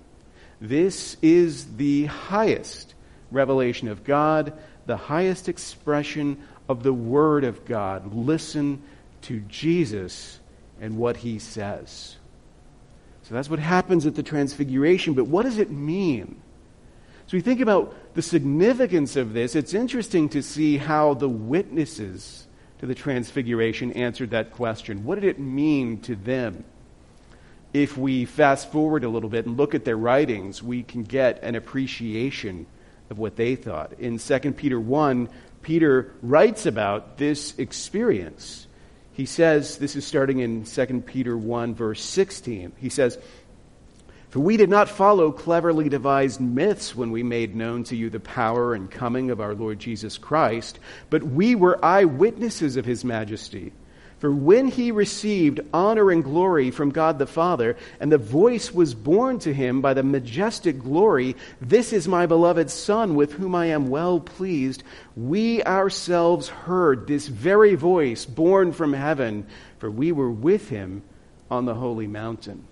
This 0.60 1.18
is 1.22 1.76
the 1.78 2.06
highest 2.06 2.94
revelation 3.32 3.88
of 3.88 4.04
God, 4.04 4.54
the 4.86 4.98
highest 4.98 5.50
expression 5.50 6.42
of 6.68 6.84
the 6.84 6.94
Word 6.94 7.44
of 7.44 7.66
God. 7.66 8.14
Listen 8.14 8.82
to 9.24 9.40
Jesus 9.42 10.40
and 10.80 10.98
what 10.98 11.18
he 11.18 11.40
says. 11.40 12.18
So 13.32 13.36
that's 13.36 13.50
what 13.50 13.60
happens 13.60 14.06
at 14.06 14.16
the 14.16 14.24
Transfiguration. 14.24 15.14
But 15.14 15.24
what 15.24 15.44
does 15.44 15.58
it 15.58 15.72
mean? 15.72 16.42
So 17.28 17.38
we 17.38 17.40
think 17.40 17.62
about 17.62 17.96
the 18.14 18.22
significance 18.22 19.16
of 19.16 19.32
this. 19.32 19.56
It's 19.56 19.74
interesting 19.74 20.28
to 20.30 20.44
see 20.44 20.76
how 20.76 21.14
the 21.14 21.30
witnesses 21.30 22.46
to 22.80 22.86
the 22.86 22.94
Transfiguration 22.94 23.94
answered 23.94 24.32
that 24.32 24.52
question. 24.52 25.06
What 25.06 25.16
did 25.16 25.24
it 25.24 25.40
mean 25.40 26.02
to 26.02 26.18
them? 26.18 26.66
If 27.72 27.98
we 27.98 28.26
fast 28.26 28.70
forward 28.70 29.06
a 29.06 29.10
little 29.10 29.30
bit 29.30 29.46
and 29.46 29.56
look 29.56 29.76
at 29.76 29.86
their 29.86 29.96
writings, 29.96 30.62
we 30.62 30.84
can 30.84 31.04
get 31.04 31.42
an 31.42 31.56
appreciation 31.56 32.66
of 33.10 33.18
what 33.18 33.38
they 33.38 33.56
thought. 33.56 33.94
In 33.98 34.20
2 34.20 34.40
Peter 34.52 34.78
1, 34.78 35.30
Peter 35.62 36.12
writes 36.22 36.66
about 36.66 37.16
this 37.16 37.58
experience. 37.58 38.68
He 39.14 39.26
says, 39.26 39.78
this 39.78 39.96
is 39.96 40.06
starting 40.06 40.40
in 40.40 40.64
2 40.64 41.04
Peter 41.06 41.38
1, 41.38 41.76
verse 41.76 42.04
16. 42.04 42.72
He 42.78 42.90
says, 42.90 43.18
For 44.30 44.40
we 44.40 44.58
did 44.58 44.70
not 44.70 44.90
follow 44.90 45.32
cleverly 45.32 45.90
devised 45.90 46.40
myths 46.40 46.96
when 46.96 47.12
we 47.12 47.24
made 47.24 47.56
known 47.56 47.84
to 47.86 47.96
you 47.96 48.10
the 48.10 48.20
power 48.20 48.74
and 48.74 48.90
coming 48.90 49.30
of 49.30 49.42
our 49.42 49.54
Lord 49.54 49.80
Jesus 49.80 50.18
Christ, 50.18 50.80
but 51.10 51.24
we 51.24 51.56
were 51.56 51.84
eyewitnesses 51.84 52.78
of 52.78 52.86
his 52.86 53.04
majesty. 53.04 53.74
For 54.22 54.32
when 54.32 54.68
he 54.68 54.92
received 54.92 55.62
honor 55.74 56.12
and 56.12 56.24
glory 56.24 56.70
from 56.70 56.92
God 56.92 57.18
the 57.18 57.26
Father, 57.26 57.76
and 58.00 58.12
the 58.12 58.20
voice 58.20 58.72
was 58.72 58.94
borne 58.94 59.40
to 59.40 59.52
him 59.52 59.82
by 59.82 59.96
the 59.96 60.04
majestic 60.04 60.78
glory, 60.78 61.36
This 61.60 61.92
is 61.92 62.08
my 62.08 62.28
beloved 62.28 62.70
Son, 62.70 63.16
with 63.16 63.34
whom 63.34 63.56
I 63.56 63.66
am 63.66 63.90
well 63.90 64.20
pleased, 64.20 64.84
we 65.18 65.64
ourselves 65.64 66.50
heard 66.50 67.08
this 67.08 67.28
very 67.28 67.74
voice 67.74 68.24
borne 68.24 68.74
from 68.74 68.94
heaven, 68.94 69.48
for 69.80 69.90
we 69.90 70.12
were 70.12 70.30
with 70.30 70.70
him 70.70 71.02
on 71.50 71.66
the 71.66 71.74
holy 71.74 72.06
mountain. 72.06 72.64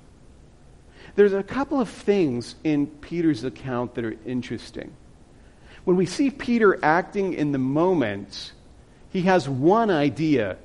There's 1.15 1.33
a 1.33 1.41
couple 1.41 1.81
of 1.81 1.89
things 1.89 2.53
in 2.63 2.85
Peter's 2.85 3.43
account 3.43 3.95
that 3.95 4.05
are 4.05 4.17
interesting. 4.23 4.91
When 5.83 5.97
we 5.97 6.05
see 6.05 6.29
Peter 6.29 6.77
acting 6.85 7.33
in 7.33 7.53
the 7.53 7.57
moment, 7.57 8.51
he 9.09 9.23
has 9.23 9.49
one 9.49 9.89
idea 9.89 10.57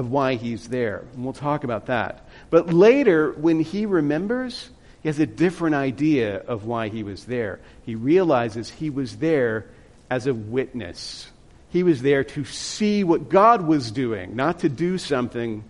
of 0.00 0.10
why 0.10 0.34
he's 0.34 0.68
there. 0.68 1.04
And 1.14 1.24
we'll 1.24 1.34
talk 1.34 1.62
about 1.62 1.86
that. 1.86 2.26
But 2.48 2.72
later, 2.72 3.32
when 3.32 3.60
he 3.60 3.84
remembers, 3.84 4.70
he 5.02 5.10
has 5.10 5.18
a 5.18 5.26
different 5.26 5.74
idea 5.74 6.38
of 6.38 6.64
why 6.64 6.88
he 6.88 7.02
was 7.02 7.26
there. 7.26 7.60
He 7.84 7.94
realizes 7.96 8.70
he 8.70 8.88
was 8.88 9.18
there 9.18 9.66
as 10.08 10.26
a 10.26 10.32
witness. 10.32 11.30
He 11.68 11.82
was 11.82 12.00
there 12.00 12.24
to 12.24 12.46
see 12.46 13.04
what 13.04 13.28
God 13.28 13.60
was 13.60 13.90
doing, 13.90 14.34
not 14.34 14.60
to 14.60 14.70
do 14.70 14.96
something 14.96 15.64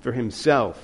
for 0.00 0.10
himself. 0.10 0.76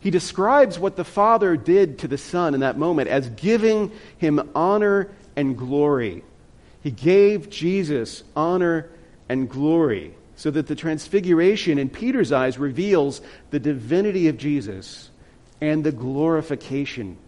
He 0.00 0.10
describes 0.10 0.80
what 0.80 0.96
the 0.96 1.04
Father 1.04 1.56
did 1.56 2.00
to 2.00 2.08
the 2.08 2.18
Son 2.18 2.54
in 2.54 2.60
that 2.60 2.76
moment 2.76 3.08
as 3.08 3.28
giving 3.30 3.92
him 4.18 4.50
honor 4.56 5.12
and 5.36 5.56
glory. 5.56 6.24
He 6.82 6.90
gave 6.90 7.50
Jesus 7.50 8.24
honor 8.34 8.90
and 9.28 9.48
glory 9.48 10.14
so 10.40 10.50
that 10.50 10.66
the 10.66 10.74
transfiguration 10.74 11.78
in 11.78 11.90
Peter's 11.90 12.32
eyes 12.32 12.56
reveals 12.56 13.20
the 13.50 13.60
divinity 13.60 14.26
of 14.28 14.38
Jesus 14.38 15.10
and 15.60 15.84
the 15.84 15.92
glorification 15.92 17.18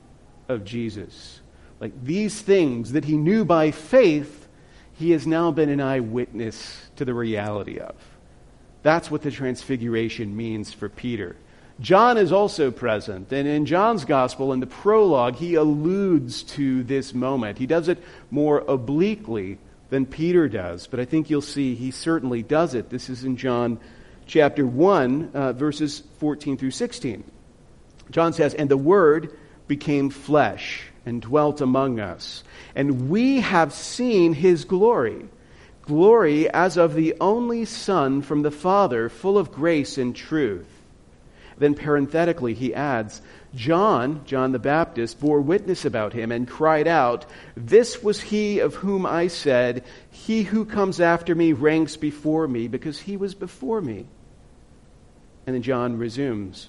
of 0.48 0.64
Jesus. 0.64 1.42
Like 1.78 1.92
these 2.02 2.40
things 2.40 2.92
that 2.92 3.04
he 3.04 3.18
knew 3.18 3.44
by 3.44 3.70
faith, 3.70 4.48
he 4.94 5.10
has 5.10 5.26
now 5.26 5.50
been 5.50 5.68
an 5.68 5.78
eyewitness 5.78 6.86
to 6.96 7.04
the 7.04 7.12
reality 7.12 7.78
of. 7.78 7.94
That's 8.82 9.10
what 9.10 9.20
the 9.20 9.30
transfiguration 9.30 10.34
means 10.34 10.72
for 10.72 10.88
Peter. 10.88 11.36
John 11.80 12.16
is 12.16 12.32
also 12.32 12.70
present, 12.70 13.30
and 13.30 13.46
in 13.46 13.66
John's 13.66 14.06
gospel, 14.06 14.54
in 14.54 14.60
the 14.60 14.66
prologue, 14.66 15.34
he 15.34 15.56
alludes 15.56 16.44
to 16.44 16.82
this 16.82 17.12
moment. 17.12 17.58
He 17.58 17.66
does 17.66 17.88
it 17.88 18.02
more 18.30 18.64
obliquely 18.66 19.58
than 19.92 20.06
Peter 20.06 20.48
does, 20.48 20.86
but 20.86 21.00
I 21.00 21.04
think 21.04 21.28
you'll 21.28 21.42
see 21.42 21.74
he 21.74 21.90
certainly 21.90 22.42
does 22.42 22.72
it. 22.72 22.88
This 22.88 23.10
is 23.10 23.24
in 23.24 23.36
John 23.36 23.78
chapter 24.24 24.66
1, 24.66 25.32
uh, 25.34 25.52
verses 25.52 26.02
14 26.16 26.56
through 26.56 26.70
16. 26.70 27.22
John 28.10 28.32
says, 28.32 28.54
And 28.54 28.70
the 28.70 28.78
Word 28.78 29.36
became 29.68 30.08
flesh 30.08 30.84
and 31.04 31.20
dwelt 31.20 31.60
among 31.60 32.00
us, 32.00 32.42
and 32.74 33.10
we 33.10 33.40
have 33.40 33.74
seen 33.74 34.32
his 34.32 34.64
glory. 34.64 35.26
Glory 35.82 36.48
as 36.48 36.78
of 36.78 36.94
the 36.94 37.14
only 37.20 37.66
Son 37.66 38.22
from 38.22 38.40
the 38.40 38.50
Father, 38.50 39.10
full 39.10 39.36
of 39.36 39.52
grace 39.52 39.98
and 39.98 40.16
truth. 40.16 40.68
Then 41.58 41.74
parenthetically, 41.74 42.54
he 42.54 42.72
adds, 42.72 43.20
John, 43.54 44.22
John 44.24 44.52
the 44.52 44.58
Baptist, 44.58 45.20
bore 45.20 45.40
witness 45.40 45.84
about 45.84 46.14
him 46.14 46.32
and 46.32 46.48
cried 46.48 46.88
out, 46.88 47.26
This 47.54 48.02
was 48.02 48.20
he 48.20 48.60
of 48.60 48.76
whom 48.76 49.04
I 49.04 49.28
said, 49.28 49.84
He 50.10 50.42
who 50.42 50.64
comes 50.64 51.00
after 51.00 51.34
me 51.34 51.52
ranks 51.52 51.96
before 51.96 52.48
me, 52.48 52.68
because 52.68 52.98
he 52.98 53.16
was 53.16 53.34
before 53.34 53.80
me. 53.80 54.06
And 55.46 55.54
then 55.54 55.62
John 55.62 55.98
resumes, 55.98 56.68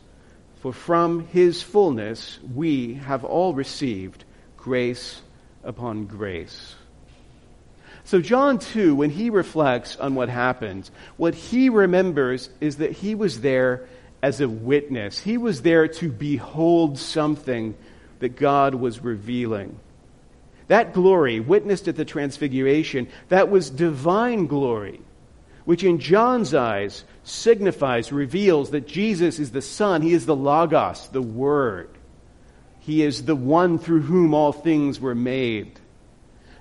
For 0.60 0.74
from 0.74 1.28
his 1.28 1.62
fullness 1.62 2.40
we 2.54 2.96
have 2.96 3.24
all 3.24 3.54
received 3.54 4.26
grace 4.58 5.22
upon 5.64 6.06
grace. 6.06 6.76
So, 8.06 8.20
John 8.20 8.60
2, 8.60 8.96
when 8.96 9.10
he 9.10 9.30
reflects 9.30 9.96
on 9.96 10.16
what 10.16 10.28
happened, 10.28 10.90
what 11.16 11.34
he 11.34 11.70
remembers 11.70 12.50
is 12.60 12.78
that 12.78 12.92
he 12.92 13.16
was 13.16 13.40
there 13.40 13.88
as 14.24 14.40
a 14.40 14.48
witness. 14.48 15.20
He 15.20 15.38
was 15.38 15.62
there 15.62 15.90
to 15.90 16.10
behold 16.10 16.98
something 16.98 17.76
that 18.20 18.38
God 18.38 18.74
was 18.74 19.04
revealing. 19.04 19.78
That 20.68 20.94
glory, 20.94 21.42
witnessed 21.42 21.90
at 21.90 21.98
the 21.98 22.06
Transfiguration, 22.06 23.10
that 23.28 23.52
was 23.52 23.70
divine 23.70 24.48
glory, 24.48 25.02
which 25.66 25.84
in 25.84 26.00
John's 26.00 26.54
eyes 26.54 27.04
signifies, 27.24 28.14
reveals 28.14 28.72
that 28.72 28.88
Jesus 28.88 29.40
is 29.40 29.52
the 29.52 29.62
Son. 29.62 30.02
He 30.02 30.14
is 30.14 30.26
the 30.26 30.38
Logos, 30.38 31.10
the 31.10 31.22
Word. 31.22 31.90
He 32.80 33.04
is 33.04 33.26
the 33.26 33.36
one 33.36 33.78
through 33.78 34.04
whom 34.04 34.34
all 34.34 34.54
things 34.54 35.02
were 35.02 35.16
made. 35.16 35.82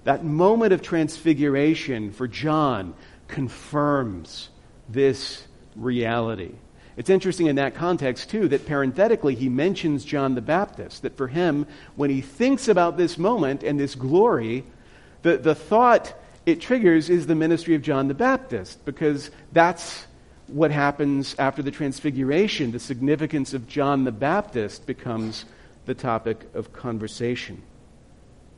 That 0.03 0.25
moment 0.25 0.73
of 0.73 0.83
transfiguration 0.83 2.11
for 2.11 2.27
John 2.27 2.95
confirms 3.29 4.49
this 4.89 5.47
reality. 5.77 6.55
It's 6.97 7.11
interesting 7.11 7.47
in 7.47 7.57
that 7.57 7.75
context, 7.75 8.31
too, 8.31 8.49
that 8.49 8.67
parenthetically 8.67 9.35
he 9.35 9.49
mentions 9.49 10.05
John 10.05 10.35
the 10.35 10.43
Baptist. 10.43 11.03
That 11.03 11.17
for 11.17 11.29
him, 11.29 11.67
when 11.97 12.11
he 12.11 12.21
thinks 12.21 12.69
about 12.69 12.97
this 12.97 13.17
moment 13.17 13.63
and 13.63 13.81
this 13.81 13.95
glory, 13.95 14.65
the, 15.23 15.39
the 15.39 15.55
thought 15.55 16.15
it 16.45 16.61
triggers 16.61 17.09
is 17.09 17.27
the 17.27 17.35
ministry 17.35 17.75
of 17.75 17.83
John 17.83 18.09
the 18.09 18.15
Baptist, 18.15 18.85
because 18.85 19.31
that's 19.53 20.07
what 20.49 20.71
happens 20.71 21.35
after 21.39 21.63
the 21.63 21.71
Transfiguration. 21.71 22.73
The 22.73 22.79
significance 22.79 23.55
of 23.55 23.67
John 23.67 24.05
the 24.05 24.13
Baptist 24.13 24.87
becomes 24.87 25.47
the 25.87 25.95
topic 25.95 26.47
of 26.55 26.73
conversation. 26.73 27.63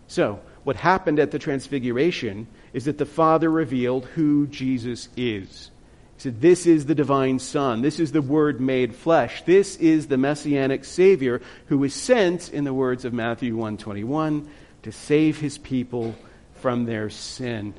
So, 0.09 0.41
what 0.65 0.77
happened 0.77 1.19
at 1.19 1.31
the 1.31 1.39
Transfiguration 1.39 2.47
is 2.73 2.87
that 2.87 2.99
the 2.99 3.07
Father 3.07 3.51
revealed 3.51 4.07
who 4.07 4.47
Jesus 4.49 5.09
is. 5.17 5.71
He 6.17 6.23
said, 6.23 6.41
This 6.41 6.67
is 6.67 6.87
the 6.87 6.95
divine 6.95 7.39
Son. 7.39 7.83
This 7.83 8.01
is 8.01 8.13
the 8.13 8.23
Word 8.23 8.61
made 8.61 8.95
flesh. 8.95 9.43
This 9.45 9.77
is 9.77 10.07
the 10.07 10.17
Messianic 10.17 10.85
Savior 10.85 11.41
who 11.67 11.79
was 11.79 11.95
sent, 11.95 12.53
in 12.53 12.65
the 12.65 12.75
words 12.75 13.05
of 13.05 13.13
Matthew 13.13 13.55
121, 13.55 14.49
to 14.83 14.93
save 14.93 15.39
his 15.39 15.59
people 15.59 16.15
from 16.55 16.85
their 16.85 17.11
sin. 17.11 17.75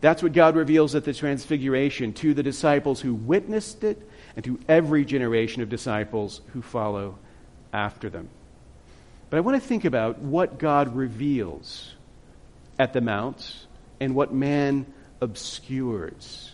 That's 0.00 0.22
what 0.22 0.32
God 0.32 0.56
reveals 0.56 0.94
at 0.94 1.04
the 1.04 1.12
Transfiguration 1.12 2.14
to 2.14 2.32
the 2.32 2.42
disciples 2.42 3.00
who 3.00 3.14
witnessed 3.14 3.84
it 3.84 4.08
and 4.34 4.44
to 4.44 4.58
every 4.68 5.04
generation 5.04 5.62
of 5.62 5.68
disciples 5.68 6.40
who 6.52 6.62
follow 6.62 7.18
after 7.72 8.08
them. 8.08 8.28
But 9.28 9.36
I 9.36 9.40
want 9.40 9.60
to 9.60 9.68
think 9.68 9.84
about 9.84 10.18
what 10.18 10.58
God 10.58 10.96
reveals 10.96 11.94
at 12.78 12.92
the 12.92 13.00
Mount 13.00 13.66
and 14.00 14.14
what 14.14 14.32
man 14.32 14.86
obscures. 15.20 16.49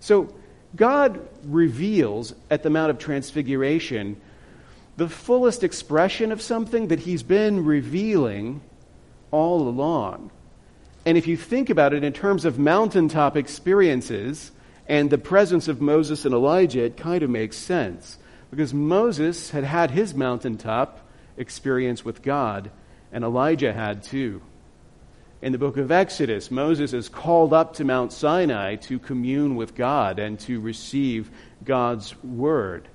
So, 0.00 0.34
God 0.76 1.20
reveals 1.44 2.34
at 2.50 2.62
the 2.62 2.70
Mount 2.70 2.90
of 2.90 2.98
Transfiguration 2.98 4.20
the 4.96 5.08
fullest 5.08 5.64
expression 5.64 6.32
of 6.32 6.42
something 6.42 6.88
that 6.88 7.00
He's 7.00 7.22
been 7.22 7.64
revealing 7.64 8.60
all 9.30 9.68
along. 9.68 10.30
And 11.06 11.16
if 11.16 11.26
you 11.26 11.36
think 11.36 11.70
about 11.70 11.94
it 11.94 12.04
in 12.04 12.12
terms 12.12 12.44
of 12.44 12.58
mountaintop 12.58 13.36
experiences 13.36 14.52
and 14.86 15.08
the 15.08 15.18
presence 15.18 15.68
of 15.68 15.80
Moses 15.80 16.24
and 16.24 16.34
Elijah, 16.34 16.84
it 16.84 16.96
kind 16.96 17.22
of 17.22 17.30
makes 17.30 17.56
sense. 17.56 18.18
Because 18.50 18.74
Moses 18.74 19.50
had 19.50 19.64
had 19.64 19.90
his 19.92 20.14
mountaintop 20.14 21.06
experience 21.36 22.04
with 22.04 22.22
God, 22.22 22.70
and 23.12 23.24
Elijah 23.24 23.72
had 23.72 24.02
too. 24.02 24.42
In 25.42 25.52
the 25.52 25.58
book 25.58 25.78
of 25.78 25.90
Exodus, 25.90 26.50
Moses 26.50 26.92
is 26.92 27.08
called 27.08 27.54
up 27.54 27.74
to 27.74 27.84
Mount 27.84 28.12
Sinai 28.12 28.76
to 28.76 28.98
commune 28.98 29.56
with 29.56 29.74
God 29.74 30.18
and 30.18 30.38
to 30.40 30.60
receive 30.60 31.30
God's 31.64 32.14
word. 32.22 32.86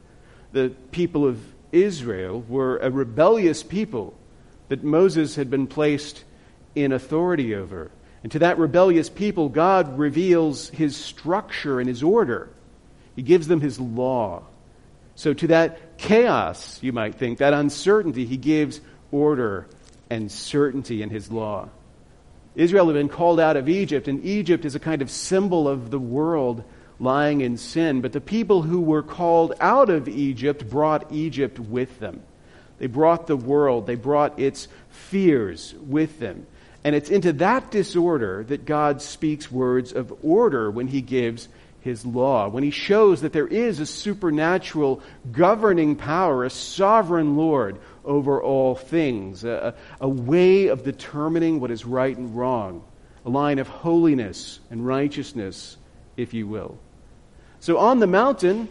The 0.52 0.70
people 0.92 1.26
of 1.26 1.42
Israel 1.72 2.42
were 2.48 2.78
a 2.78 2.92
rebellious 2.92 3.64
people 3.64 4.14
that 4.70 4.84
Moses 4.84 5.36
had 5.36 5.50
been 5.50 5.66
placed 5.66 6.24
in 6.76 6.92
authority 6.92 7.56
over. 7.56 7.90
And 8.22 8.32
to 8.32 8.40
that 8.40 8.60
rebellious 8.60 9.10
people, 9.10 9.50
God 9.50 9.98
reveals 9.98 10.70
his 10.70 10.96
structure 10.96 11.80
and 11.80 11.90
his 11.90 12.04
order. 12.04 12.52
He 13.16 13.24
gives 13.24 13.48
them 13.48 13.62
his 13.62 13.80
law. 13.80 14.44
So, 15.16 15.34
to 15.34 15.48
that 15.48 15.98
chaos, 15.98 16.78
you 16.84 16.94
might 16.94 17.16
think, 17.16 17.40
that 17.40 17.54
uncertainty, 17.54 18.26
he 18.26 18.38
gives 18.38 18.82
order 19.12 19.68
and 20.12 20.32
certainty 20.32 21.02
in 21.02 21.10
his 21.10 21.32
law. 21.32 21.70
Israel 22.56 22.88
had 22.88 22.94
been 22.94 23.10
called 23.10 23.40
out 23.40 23.58
of 23.58 23.68
Egypt, 23.68 24.08
and 24.08 24.24
Egypt 24.24 24.66
is 24.66 24.76
a 24.76 24.80
kind 24.80 25.02
of 25.02 25.12
symbol 25.12 25.68
of 25.68 25.92
the 25.92 26.00
world 26.00 26.64
lying 27.00 27.42
in 27.42 27.58
sin. 27.58 28.02
But 28.02 28.14
the 28.14 28.22
people 28.22 28.62
who 28.62 28.82
were 28.82 29.04
called 29.04 29.54
out 29.60 29.90
of 29.90 30.08
Egypt 30.08 30.70
brought 30.70 31.12
Egypt 31.12 31.60
with 31.60 32.00
them. 32.00 32.22
They 32.78 32.88
brought 32.88 33.28
the 33.28 33.38
world, 33.38 33.88
they 33.88 33.96
brought 33.96 34.40
its 34.40 34.68
fears 34.90 35.74
with 35.88 36.20
them. 36.20 36.48
And 36.84 36.96
it's 36.96 37.10
into 37.10 37.34
that 37.34 37.72
disorder 37.72 38.44
that 38.44 38.66
God 38.66 39.02
speaks 39.02 39.52
words 39.52 39.92
of 39.92 40.14
order 40.24 40.70
when 40.70 40.88
he 40.88 41.02
gives 41.02 41.48
his 41.82 42.06
law, 42.06 42.48
when 42.48 42.64
he 42.64 42.72
shows 42.72 43.22
that 43.22 43.34
there 43.34 43.48
is 43.48 43.80
a 43.80 43.86
supernatural 43.86 45.02
governing 45.32 45.96
power, 45.96 46.44
a 46.44 46.50
sovereign 46.50 47.38
Lord 47.38 47.80
over 48.06 48.42
all 48.42 48.76
things, 48.76 49.44
a, 49.44 49.74
a, 50.00 50.08
way 50.08 50.68
of 50.68 50.84
determining 50.84 51.60
what 51.60 51.72
is 51.72 51.86
right 51.86 52.16
and 52.16 52.36
wrong, 52.36 52.84
a 53.26 53.30
line 53.30 53.60
of 53.60 53.68
holiness 53.68 54.60
and 54.70 54.86
righteousness, 54.86 55.78
if 56.16 56.34
you 56.34 56.48
will. 56.48 56.78
So 57.60 57.78
on 57.78 58.00
the 58.00 58.08
mountain, 58.08 58.70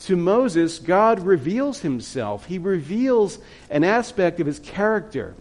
to 0.00 0.16
Moses, 0.16 0.78
God 0.78 1.20
reveals 1.20 1.80
himself. 1.80 2.46
He 2.46 2.58
reveals 2.58 3.38
an 3.70 3.84
aspect 3.84 4.40
of 4.40 4.46
his 4.46 4.58
character, 4.58 5.34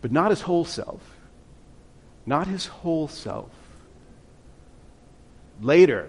but 0.00 0.12
not 0.12 0.30
his 0.30 0.40
whole 0.40 0.64
self. 0.64 1.00
Not 2.24 2.46
his 2.46 2.66
whole 2.66 3.08
self 3.08 3.50
later, 5.62 6.08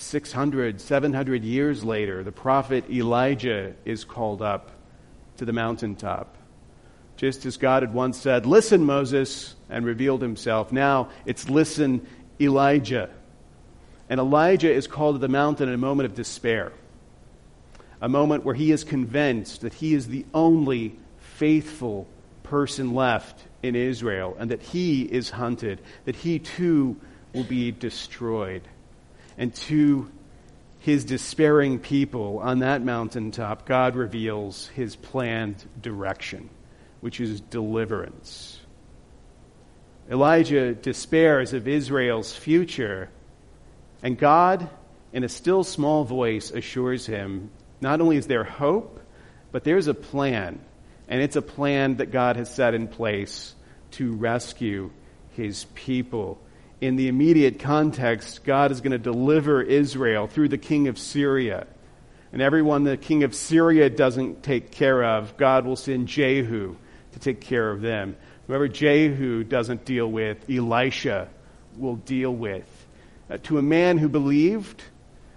600, 0.00 0.80
700 0.80 1.44
years 1.44 1.84
later, 1.84 2.22
the 2.22 2.32
prophet 2.32 2.88
Elijah 2.90 3.74
is 3.84 4.04
called 4.04 4.42
up 4.42 4.70
to 5.36 5.44
the 5.44 5.52
mountaintop. 5.52 6.36
Just 7.16 7.44
as 7.44 7.56
God 7.56 7.82
had 7.82 7.92
once 7.92 8.18
said, 8.18 8.46
Listen, 8.46 8.84
Moses, 8.84 9.54
and 9.68 9.84
revealed 9.84 10.22
himself. 10.22 10.72
Now 10.72 11.10
it's 11.26 11.48
listen, 11.48 12.06
Elijah. 12.40 13.10
And 14.08 14.18
Elijah 14.18 14.72
is 14.72 14.86
called 14.86 15.16
to 15.16 15.18
the 15.18 15.28
mountain 15.28 15.68
in 15.68 15.74
a 15.74 15.78
moment 15.78 16.06
of 16.06 16.14
despair, 16.14 16.72
a 18.00 18.08
moment 18.08 18.44
where 18.44 18.54
he 18.54 18.72
is 18.72 18.82
convinced 18.82 19.60
that 19.60 19.74
he 19.74 19.94
is 19.94 20.08
the 20.08 20.26
only 20.34 20.96
faithful 21.18 22.08
person 22.42 22.94
left 22.94 23.44
in 23.62 23.76
Israel 23.76 24.36
and 24.38 24.50
that 24.50 24.62
he 24.62 25.02
is 25.02 25.30
hunted, 25.30 25.80
that 26.06 26.16
he 26.16 26.38
too 26.38 26.96
will 27.32 27.44
be 27.44 27.70
destroyed. 27.70 28.62
And 29.40 29.54
to 29.54 30.06
his 30.80 31.06
despairing 31.06 31.78
people 31.78 32.40
on 32.40 32.58
that 32.58 32.82
mountaintop, 32.82 33.66
God 33.66 33.96
reveals 33.96 34.68
his 34.68 34.96
planned 34.96 35.64
direction, 35.80 36.50
which 37.00 37.20
is 37.20 37.40
deliverance. 37.40 38.60
Elijah 40.10 40.74
despairs 40.74 41.54
of 41.54 41.66
Israel's 41.66 42.36
future, 42.36 43.08
and 44.02 44.18
God, 44.18 44.68
in 45.10 45.24
a 45.24 45.28
still 45.28 45.64
small 45.64 46.04
voice, 46.04 46.50
assures 46.50 47.06
him 47.06 47.50
not 47.80 48.02
only 48.02 48.18
is 48.18 48.26
there 48.26 48.44
hope, 48.44 49.00
but 49.52 49.64
there's 49.64 49.86
a 49.86 49.94
plan, 49.94 50.60
and 51.08 51.22
it's 51.22 51.36
a 51.36 51.42
plan 51.42 51.96
that 51.96 52.12
God 52.12 52.36
has 52.36 52.54
set 52.54 52.74
in 52.74 52.88
place 52.88 53.54
to 53.92 54.12
rescue 54.12 54.90
his 55.30 55.64
people 55.74 56.38
in 56.80 56.96
the 56.96 57.08
immediate 57.08 57.58
context, 57.58 58.42
God 58.44 58.70
is 58.70 58.80
going 58.80 58.92
to 58.92 58.98
deliver 58.98 59.60
Israel 59.62 60.26
through 60.26 60.48
the 60.48 60.58
king 60.58 60.88
of 60.88 60.98
Syria. 60.98 61.66
And 62.32 62.40
everyone 62.40 62.84
the 62.84 62.96
king 62.96 63.22
of 63.22 63.34
Syria 63.34 63.90
doesn't 63.90 64.42
take 64.42 64.70
care 64.70 65.02
of, 65.04 65.36
God 65.36 65.66
will 65.66 65.76
send 65.76 66.08
Jehu 66.08 66.76
to 67.12 67.18
take 67.18 67.40
care 67.40 67.70
of 67.70 67.82
them. 67.82 68.16
Whoever 68.46 68.68
Jehu 68.68 69.44
doesn't 69.44 69.84
deal 69.84 70.10
with, 70.10 70.48
Elisha 70.48 71.28
will 71.76 71.96
deal 71.96 72.34
with. 72.34 72.86
Uh, 73.28 73.38
to 73.44 73.58
a 73.58 73.62
man 73.62 73.98
who 73.98 74.08
believed 74.08 74.82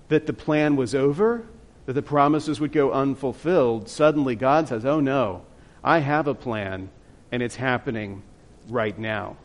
that 0.08 0.26
the 0.26 0.34
plan 0.34 0.76
was 0.76 0.96
over, 0.96 1.46
that 1.86 1.94
the 1.94 2.02
promises 2.02 2.60
would 2.60 2.72
go 2.72 2.92
unfulfilled, 2.92 3.90
suddenly 3.90 4.36
God 4.36 4.70
says, 4.70 4.86
Oh 4.86 5.00
no, 5.00 5.46
I 5.84 6.00
have 6.00 6.28
a 6.28 6.34
plan, 6.34 6.90
and 7.32 7.44
it's 7.44 7.56
happening 7.56 8.24
right 8.70 8.98
now. 8.98 9.38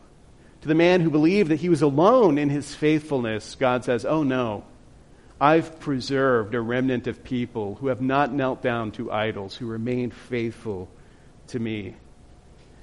To 0.61 0.67
the 0.67 0.75
man 0.75 1.01
who 1.01 1.09
believed 1.09 1.51
that 1.51 1.59
he 1.59 1.69
was 1.69 1.81
alone 1.81 2.37
in 2.37 2.49
his 2.49 2.75
faithfulness, 2.75 3.55
God 3.55 3.85
says, 3.85 4.05
Oh 4.05 4.23
no, 4.23 4.65
I've 5.39 5.79
preserved 5.79 6.53
a 6.53 6.61
remnant 6.61 7.07
of 7.07 7.23
people 7.23 7.75
who 7.75 7.87
have 7.87 8.01
not 8.01 8.33
knelt 8.33 8.61
down 8.61 8.91
to 8.93 9.11
idols, 9.11 9.55
who 9.55 9.67
remain 9.67 10.11
faithful 10.11 10.89
to 11.47 11.59
me. 11.59 11.95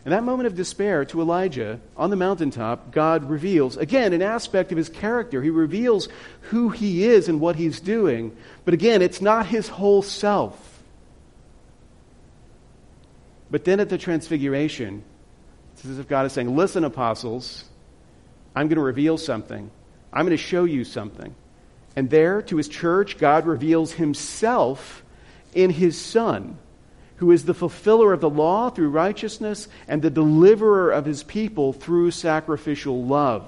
In 0.07 0.11
that 0.11 0.23
moment 0.23 0.47
of 0.47 0.55
despair 0.55 1.05
to 1.07 1.21
Elijah 1.21 1.81
on 1.97 2.11
the 2.11 2.17
mountaintop, 2.17 2.93
God 2.93 3.29
reveals, 3.29 3.77
again, 3.77 4.13
an 4.13 4.23
aspect 4.23 4.71
of 4.71 4.79
his 4.79 4.89
character. 4.89 5.43
He 5.43 5.51
reveals 5.51 6.09
who 6.43 6.69
he 6.69 7.05
is 7.05 7.29
and 7.29 7.41
what 7.41 7.57
he's 7.57 7.81
doing. 7.81 8.35
But 8.65 8.73
again, 8.73 9.03
it's 9.03 9.21
not 9.21 9.47
his 9.47 9.69
whole 9.69 10.03
self. 10.03 10.81
But 13.51 13.65
then 13.65 13.81
at 13.81 13.89
the 13.89 13.99
transfiguration, 13.99 15.03
it's 15.77 15.85
as 15.85 15.99
if 15.99 16.09
God 16.09 16.25
is 16.25 16.33
saying, 16.33 16.57
Listen, 16.57 16.85
apostles, 16.85 17.65
I'm 18.55 18.69
going 18.69 18.77
to 18.77 18.83
reveal 18.83 19.19
something. 19.19 19.71
I'm 20.11 20.25
going 20.25 20.37
to 20.37 20.43
show 20.43 20.65
you 20.65 20.85
something. 20.85 21.35
And 21.95 22.09
there, 22.09 22.41
to 22.43 22.57
his 22.57 22.69
church, 22.69 23.19
God 23.19 23.47
reveals 23.47 23.93
himself 23.93 25.05
in 25.55 25.69
his 25.69 26.01
Son, 26.01 26.57
who 27.17 27.31
is 27.31 27.45
the 27.45 27.53
fulfiller 27.53 28.15
of 28.15 28.23
the 28.23 28.31
law 28.31 28.71
through 28.71 28.89
righteousness 28.89 29.69
and 29.87 30.01
the 30.01 30.11
deliverer 30.11 30.91
of 30.91 31.05
his 31.05 31.23
people 31.23 31.75
through 31.75 32.11
sacrificial 32.11 33.05
love. 33.05 33.47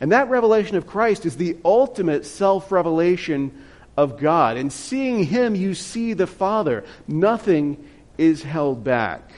And 0.00 0.10
that 0.10 0.28
revelation 0.28 0.76
of 0.76 0.88
Christ 0.88 1.24
is 1.24 1.36
the 1.36 1.56
ultimate 1.64 2.26
self 2.26 2.72
revelation 2.72 3.62
of 3.96 4.18
God. 4.18 4.56
And 4.56 4.72
seeing 4.72 5.22
him, 5.22 5.54
you 5.54 5.74
see 5.74 6.14
the 6.14 6.26
Father. 6.26 6.84
Nothing 7.06 7.88
is 8.18 8.42
held 8.42 8.82
back. 8.82 9.30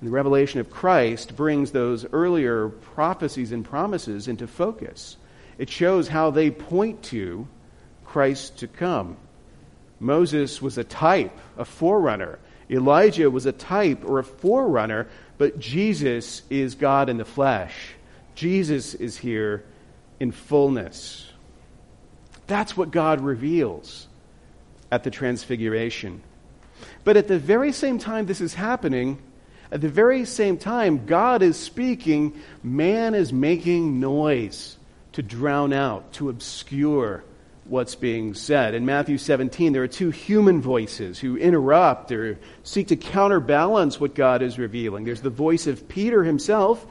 And 0.00 0.08
the 0.08 0.12
revelation 0.12 0.60
of 0.60 0.70
Christ 0.70 1.36
brings 1.36 1.72
those 1.72 2.06
earlier 2.12 2.68
prophecies 2.68 3.52
and 3.52 3.64
promises 3.64 4.28
into 4.28 4.46
focus. 4.46 5.16
It 5.58 5.68
shows 5.68 6.08
how 6.08 6.30
they 6.30 6.50
point 6.50 7.02
to 7.04 7.46
Christ 8.04 8.58
to 8.58 8.66
come. 8.66 9.16
Moses 9.98 10.62
was 10.62 10.78
a 10.78 10.84
type, 10.84 11.38
a 11.58 11.66
forerunner. 11.66 12.38
Elijah 12.70 13.30
was 13.30 13.44
a 13.44 13.52
type 13.52 14.02
or 14.08 14.18
a 14.18 14.24
forerunner, 14.24 15.06
but 15.36 15.58
Jesus 15.58 16.42
is 16.48 16.74
God 16.74 17.10
in 17.10 17.18
the 17.18 17.24
flesh. 17.24 17.74
Jesus 18.34 18.94
is 18.94 19.18
here 19.18 19.64
in 20.18 20.32
fullness. 20.32 21.30
That's 22.46 22.76
what 22.76 22.90
God 22.90 23.20
reveals 23.20 24.08
at 24.90 25.04
the 25.04 25.10
Transfiguration. 25.10 26.22
But 27.04 27.18
at 27.18 27.28
the 27.28 27.38
very 27.38 27.72
same 27.72 27.98
time 27.98 28.26
this 28.26 28.40
is 28.40 28.54
happening, 28.54 29.20
at 29.72 29.80
the 29.80 29.88
very 29.88 30.24
same 30.24 30.56
time 30.56 31.06
God 31.06 31.42
is 31.42 31.56
speaking, 31.56 32.40
man 32.62 33.14
is 33.14 33.32
making 33.32 34.00
noise 34.00 34.76
to 35.12 35.22
drown 35.22 35.72
out, 35.72 36.12
to 36.14 36.28
obscure 36.28 37.24
what's 37.64 37.94
being 37.94 38.34
said. 38.34 38.74
In 38.74 38.84
Matthew 38.84 39.16
17, 39.16 39.72
there 39.72 39.82
are 39.82 39.88
two 39.88 40.10
human 40.10 40.60
voices 40.60 41.18
who 41.18 41.36
interrupt 41.36 42.10
or 42.10 42.38
seek 42.64 42.88
to 42.88 42.96
counterbalance 42.96 44.00
what 44.00 44.14
God 44.14 44.42
is 44.42 44.58
revealing. 44.58 45.04
There's 45.04 45.20
the 45.20 45.30
voice 45.30 45.68
of 45.68 45.88
Peter 45.88 46.24
himself 46.24 46.84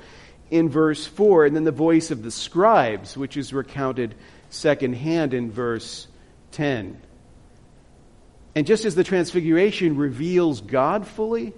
in 0.50 0.70
verse 0.70 1.06
4, 1.06 1.46
and 1.46 1.56
then 1.56 1.66
the 1.66 1.72
voice 1.72 2.12
of 2.12 2.24
the 2.24 2.32
scribes, 2.32 3.18
which 3.18 3.36
is 3.38 3.54
recounted 3.54 4.16
secondhand 4.50 5.34
in 5.34 5.52
verse 5.52 6.08
10. 6.52 7.00
And 8.56 8.66
just 8.66 8.86
as 8.86 8.96
the 8.96 9.04
Transfiguration 9.04 9.98
reveals 9.98 10.62
God 10.62 11.06
fully, 11.06 11.54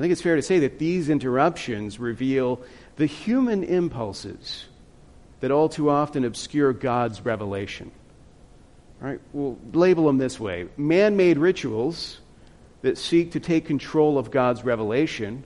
I 0.00 0.02
think 0.02 0.12
it's 0.12 0.22
fair 0.22 0.36
to 0.36 0.40
say 0.40 0.60
that 0.60 0.78
these 0.78 1.10
interruptions 1.10 2.00
reveal 2.00 2.62
the 2.96 3.04
human 3.04 3.62
impulses 3.62 4.64
that 5.40 5.50
all 5.50 5.68
too 5.68 5.90
often 5.90 6.24
obscure 6.24 6.72
God's 6.72 7.22
revelation. 7.22 7.90
All 9.02 9.08
right, 9.08 9.20
we'll 9.34 9.58
label 9.74 10.06
them 10.06 10.16
this 10.16 10.40
way 10.40 10.68
man 10.78 11.18
made 11.18 11.36
rituals 11.36 12.18
that 12.80 12.96
seek 12.96 13.32
to 13.32 13.40
take 13.40 13.66
control 13.66 14.16
of 14.16 14.30
God's 14.30 14.64
revelation, 14.64 15.44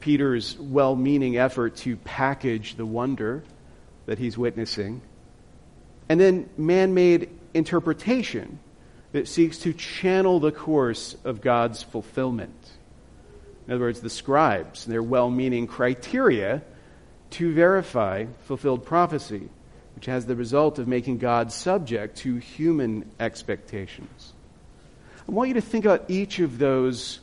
Peter's 0.00 0.58
well 0.58 0.96
meaning 0.96 1.36
effort 1.36 1.76
to 1.76 1.98
package 1.98 2.76
the 2.76 2.86
wonder 2.86 3.44
that 4.06 4.18
he's 4.18 4.38
witnessing, 4.38 5.02
and 6.08 6.18
then 6.18 6.48
man 6.56 6.94
made 6.94 7.28
interpretation 7.52 8.60
that 9.12 9.28
seeks 9.28 9.58
to 9.58 9.74
channel 9.74 10.40
the 10.40 10.52
course 10.52 11.18
of 11.22 11.42
God's 11.42 11.82
fulfillment. 11.82 12.70
In 13.66 13.72
other 13.72 13.84
words, 13.84 14.00
the 14.00 14.10
scribes, 14.10 14.84
their 14.84 15.02
well 15.02 15.30
meaning 15.30 15.66
criteria 15.66 16.62
to 17.30 17.52
verify 17.52 18.26
fulfilled 18.44 18.84
prophecy, 18.84 19.48
which 19.94 20.06
has 20.06 20.26
the 20.26 20.36
result 20.36 20.78
of 20.78 20.86
making 20.86 21.18
God 21.18 21.50
subject 21.50 22.18
to 22.18 22.36
human 22.36 23.10
expectations. 23.18 24.32
I 25.28 25.32
want 25.32 25.48
you 25.48 25.54
to 25.54 25.60
think 25.60 25.84
about 25.84 26.04
each 26.08 26.38
of 26.38 26.58
those 26.58 27.20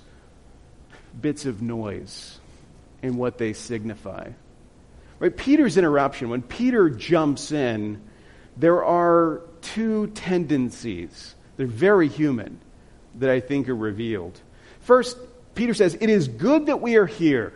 bits 1.20 1.46
of 1.46 1.62
noise 1.62 2.40
and 3.04 3.18
what 3.18 3.38
they 3.38 3.54
signify. 3.54 4.30
Right? 5.20 5.36
Peter's 5.36 5.78
interruption, 5.78 6.30
when 6.30 6.42
Peter 6.42 6.90
jumps 6.90 7.52
in, 7.52 8.02
there 8.58 8.84
are 8.84 9.42
two 9.62 10.08
tendencies. 10.08 11.36
They're 11.58 11.68
very 11.68 12.08
human 12.08 12.60
that 13.20 13.30
I 13.30 13.40
think 13.40 13.70
are 13.70 13.76
revealed. 13.76 14.40
First, 14.80 15.18
Peter 15.56 15.74
says, 15.74 15.98
It 16.00 16.10
is 16.10 16.28
good 16.28 16.68
that 16.68 16.82
we 16.82 16.96
are 16.96 17.06
here. 17.06 17.54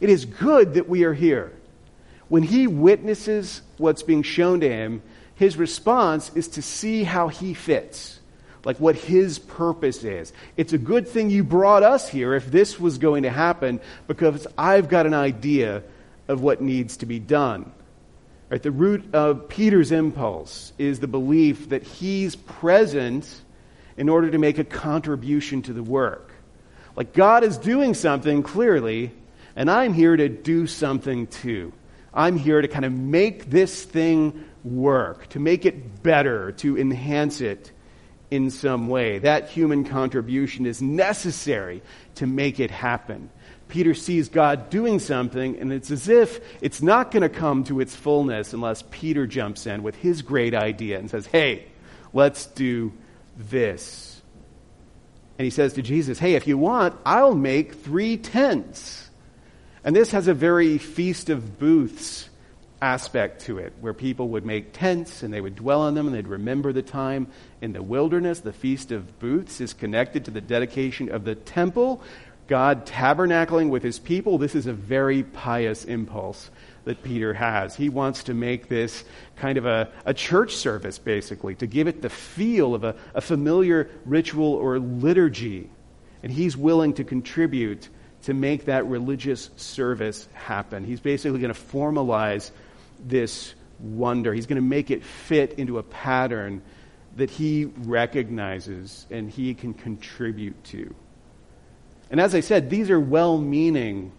It 0.00 0.10
is 0.10 0.24
good 0.24 0.74
that 0.74 0.88
we 0.88 1.04
are 1.04 1.14
here. 1.14 1.52
When 2.28 2.42
he 2.42 2.66
witnesses 2.66 3.62
what's 3.78 4.02
being 4.02 4.22
shown 4.22 4.60
to 4.60 4.68
him, 4.68 5.02
his 5.36 5.56
response 5.56 6.30
is 6.34 6.48
to 6.48 6.62
see 6.62 7.04
how 7.04 7.28
he 7.28 7.54
fits, 7.54 8.18
like 8.64 8.78
what 8.78 8.96
his 8.96 9.38
purpose 9.38 10.02
is. 10.02 10.32
It's 10.56 10.72
a 10.72 10.78
good 10.78 11.06
thing 11.06 11.30
you 11.30 11.44
brought 11.44 11.82
us 11.82 12.08
here 12.08 12.34
if 12.34 12.50
this 12.50 12.80
was 12.80 12.98
going 12.98 13.22
to 13.22 13.30
happen, 13.30 13.80
because 14.06 14.46
I've 14.58 14.88
got 14.88 15.06
an 15.06 15.14
idea 15.14 15.82
of 16.26 16.40
what 16.40 16.60
needs 16.60 16.96
to 16.98 17.06
be 17.06 17.18
done. 17.18 17.70
Right, 18.48 18.62
the 18.62 18.70
root 18.70 19.12
of 19.12 19.48
Peter's 19.48 19.90
impulse 19.90 20.72
is 20.78 21.00
the 21.00 21.08
belief 21.08 21.70
that 21.70 21.82
he's 21.82 22.36
present 22.36 23.28
in 23.96 24.08
order 24.08 24.30
to 24.30 24.38
make 24.38 24.58
a 24.58 24.64
contribution 24.64 25.62
to 25.62 25.72
the 25.72 25.82
work. 25.82 26.30
Like 26.96 27.12
God 27.12 27.44
is 27.44 27.58
doing 27.58 27.94
something 27.94 28.42
clearly, 28.42 29.12
and 29.54 29.70
I'm 29.70 29.92
here 29.92 30.16
to 30.16 30.28
do 30.28 30.66
something 30.66 31.26
too. 31.26 31.72
I'm 32.12 32.38
here 32.38 32.62
to 32.62 32.68
kind 32.68 32.86
of 32.86 32.92
make 32.92 33.50
this 33.50 33.84
thing 33.84 34.44
work, 34.64 35.28
to 35.28 35.38
make 35.38 35.66
it 35.66 36.02
better, 36.02 36.52
to 36.52 36.78
enhance 36.78 37.42
it 37.42 37.70
in 38.30 38.50
some 38.50 38.88
way. 38.88 39.18
That 39.18 39.50
human 39.50 39.84
contribution 39.84 40.64
is 40.64 40.80
necessary 40.80 41.82
to 42.16 42.26
make 42.26 42.58
it 42.58 42.70
happen. 42.70 43.30
Peter 43.68 43.94
sees 43.94 44.28
God 44.28 44.70
doing 44.70 44.98
something, 44.98 45.58
and 45.58 45.72
it's 45.72 45.90
as 45.90 46.08
if 46.08 46.40
it's 46.62 46.80
not 46.80 47.10
going 47.10 47.22
to 47.22 47.28
come 47.28 47.64
to 47.64 47.80
its 47.80 47.94
fullness 47.94 48.52
unless 48.52 48.82
Peter 48.90 49.26
jumps 49.26 49.66
in 49.66 49.82
with 49.82 49.96
his 49.96 50.22
great 50.22 50.54
idea 50.54 50.98
and 50.98 51.10
says, 51.10 51.26
Hey, 51.26 51.66
let's 52.12 52.46
do 52.46 52.92
this. 53.36 54.15
And 55.38 55.44
he 55.44 55.50
says 55.50 55.74
to 55.74 55.82
Jesus, 55.82 56.18
Hey, 56.18 56.34
if 56.34 56.46
you 56.46 56.56
want, 56.58 56.96
I'll 57.04 57.34
make 57.34 57.74
three 57.74 58.16
tents 58.16 59.06
and 59.86 59.94
this 59.94 60.10
has 60.10 60.26
a 60.26 60.34
very 60.34 60.78
feast 60.78 61.30
of 61.30 61.60
booths 61.60 62.28
aspect 62.82 63.42
to 63.42 63.58
it, 63.58 63.72
where 63.80 63.94
people 63.94 64.30
would 64.30 64.44
make 64.44 64.72
tents 64.72 65.22
and 65.22 65.32
they 65.32 65.40
would 65.40 65.54
dwell 65.54 65.82
on 65.82 65.94
them 65.94 66.08
and 66.08 66.16
they'd 66.16 66.26
remember 66.26 66.72
the 66.72 66.82
time 66.82 67.28
in 67.60 67.72
the 67.72 67.84
wilderness. 67.84 68.40
The 68.40 68.52
Feast 68.52 68.90
of 68.90 69.20
Booths 69.20 69.60
is 69.60 69.74
connected 69.74 70.24
to 70.24 70.32
the 70.32 70.40
dedication 70.40 71.08
of 71.08 71.24
the 71.24 71.36
temple, 71.36 72.02
God 72.48 72.84
tabernacling 72.84 73.70
with 73.70 73.84
his 73.84 74.00
people. 74.00 74.38
This 74.38 74.56
is 74.56 74.66
a 74.66 74.72
very 74.72 75.22
pious 75.22 75.84
impulse 75.84 76.50
that 76.86 77.02
Peter 77.02 77.34
has. 77.34 77.74
He 77.74 77.88
wants 77.88 78.24
to 78.24 78.34
make 78.34 78.68
this 78.68 79.04
kind 79.34 79.58
of 79.58 79.66
a, 79.66 79.90
a 80.04 80.14
church 80.14 80.54
service, 80.54 80.98
basically, 80.98 81.56
to 81.56 81.66
give 81.66 81.88
it 81.88 82.00
the 82.00 82.08
feel 82.08 82.74
of 82.74 82.84
a, 82.84 82.94
a 83.12 83.20
familiar 83.20 83.90
ritual 84.04 84.54
or 84.54 84.78
liturgy. 84.78 85.68
And 86.22 86.32
he's 86.32 86.56
willing 86.56 86.94
to 86.94 87.04
contribute 87.04 87.88
to 88.22 88.34
make 88.34 88.66
that 88.66 88.86
religious 88.86 89.50
service 89.56 90.28
happen. 90.32 90.84
He's 90.84 91.00
basically 91.00 91.40
going 91.40 91.52
to 91.52 91.60
formalize 91.60 92.52
this 93.04 93.54
wonder. 93.80 94.32
He's 94.32 94.46
going 94.46 94.62
to 94.62 94.68
make 94.68 94.92
it 94.92 95.04
fit 95.04 95.54
into 95.54 95.78
a 95.78 95.82
pattern 95.82 96.62
that 97.16 97.30
he 97.30 97.64
recognizes 97.64 99.06
and 99.10 99.28
he 99.28 99.54
can 99.54 99.74
contribute 99.74 100.62
to. 100.64 100.94
And 102.10 102.20
as 102.20 102.32
I 102.34 102.40
said, 102.40 102.70
these 102.70 102.90
are 102.90 103.00
well 103.00 103.38
meaning 103.38 104.12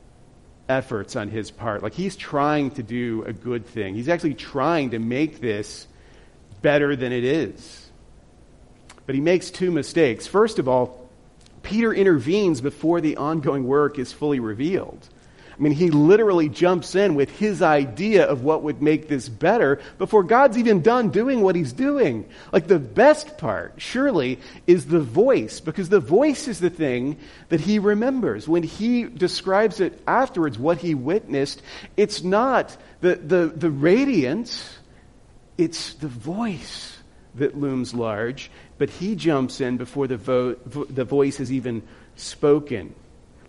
efforts 0.70 1.16
on 1.16 1.30
his 1.30 1.52
part. 1.52 1.84
Like 1.84 1.94
he's 1.94 2.16
trying 2.16 2.72
to 2.72 2.84
do 2.84 3.24
a 3.24 3.34
good 3.34 3.66
thing, 3.66 3.96
he's 3.96 4.10
actually 4.10 4.36
trying 4.36 4.92
to 4.92 5.00
make 5.00 5.40
this 5.40 5.88
better 6.62 6.96
than 6.96 7.12
it 7.12 7.24
is. 7.24 7.90
But 9.06 9.16
he 9.16 9.22
makes 9.22 9.52
two 9.52 9.72
mistakes. 9.72 10.28
First 10.28 10.60
of 10.60 10.68
all, 10.68 11.08
Peter 11.64 11.94
intervenes 11.94 12.62
before 12.62 13.02
the 13.02 13.18
ongoing 13.18 13.66
work 13.66 14.00
is 14.00 14.12
fully 14.12 14.40
revealed. 14.40 15.08
I 15.58 15.64
mean, 15.64 15.74
he 15.74 15.90
literally 15.90 16.50
jumps 16.50 16.94
in 16.94 17.16
with 17.16 17.32
his 17.32 17.64
idea 17.64 18.26
of 18.26 18.44
what 18.44 18.62
would 18.62 18.80
make 18.80 19.08
this 19.08 19.28
better 19.28 19.80
before 19.98 20.22
God's 20.22 20.56
even 20.58 20.82
done 20.84 21.10
doing 21.10 21.42
what 21.42 21.56
he's 21.56 21.74
doing. 21.74 22.30
Like 22.54 22.68
the 22.68 22.78
best 22.78 23.40
part, 23.40 23.74
surely, 23.78 24.40
is 24.68 24.86
the 24.86 25.00
voice, 25.00 25.60
because 25.60 25.90
the 25.90 26.00
voice 26.00 26.48
is 26.48 26.60
the 26.60 26.70
thing 26.70 27.18
that 27.50 27.60
he 27.60 27.80
remembers. 27.80 28.48
When 28.48 28.62
he 28.62 29.06
describes 29.06 29.80
it 29.80 30.00
afterwards, 30.06 30.60
what 30.60 30.78
he 30.78 30.94
witnessed, 30.94 31.64
it's 31.96 32.22
not 32.24 32.78
the, 33.02 33.16
the, 33.16 33.48
the 33.48 33.72
radiance, 33.72 34.78
it's 35.58 35.94
the 35.96 36.08
voice 36.08 36.98
that 37.34 37.58
looms 37.58 37.96
large, 37.96 38.52
but 38.78 38.92
he 38.92 39.16
jumps 39.16 39.60
in 39.60 39.78
before 39.78 40.06
the, 40.06 40.18
vo- 40.18 40.54
the 40.54 41.06
voice 41.06 41.38
has 41.38 41.52
even 41.52 41.82
spoken. 42.16 42.94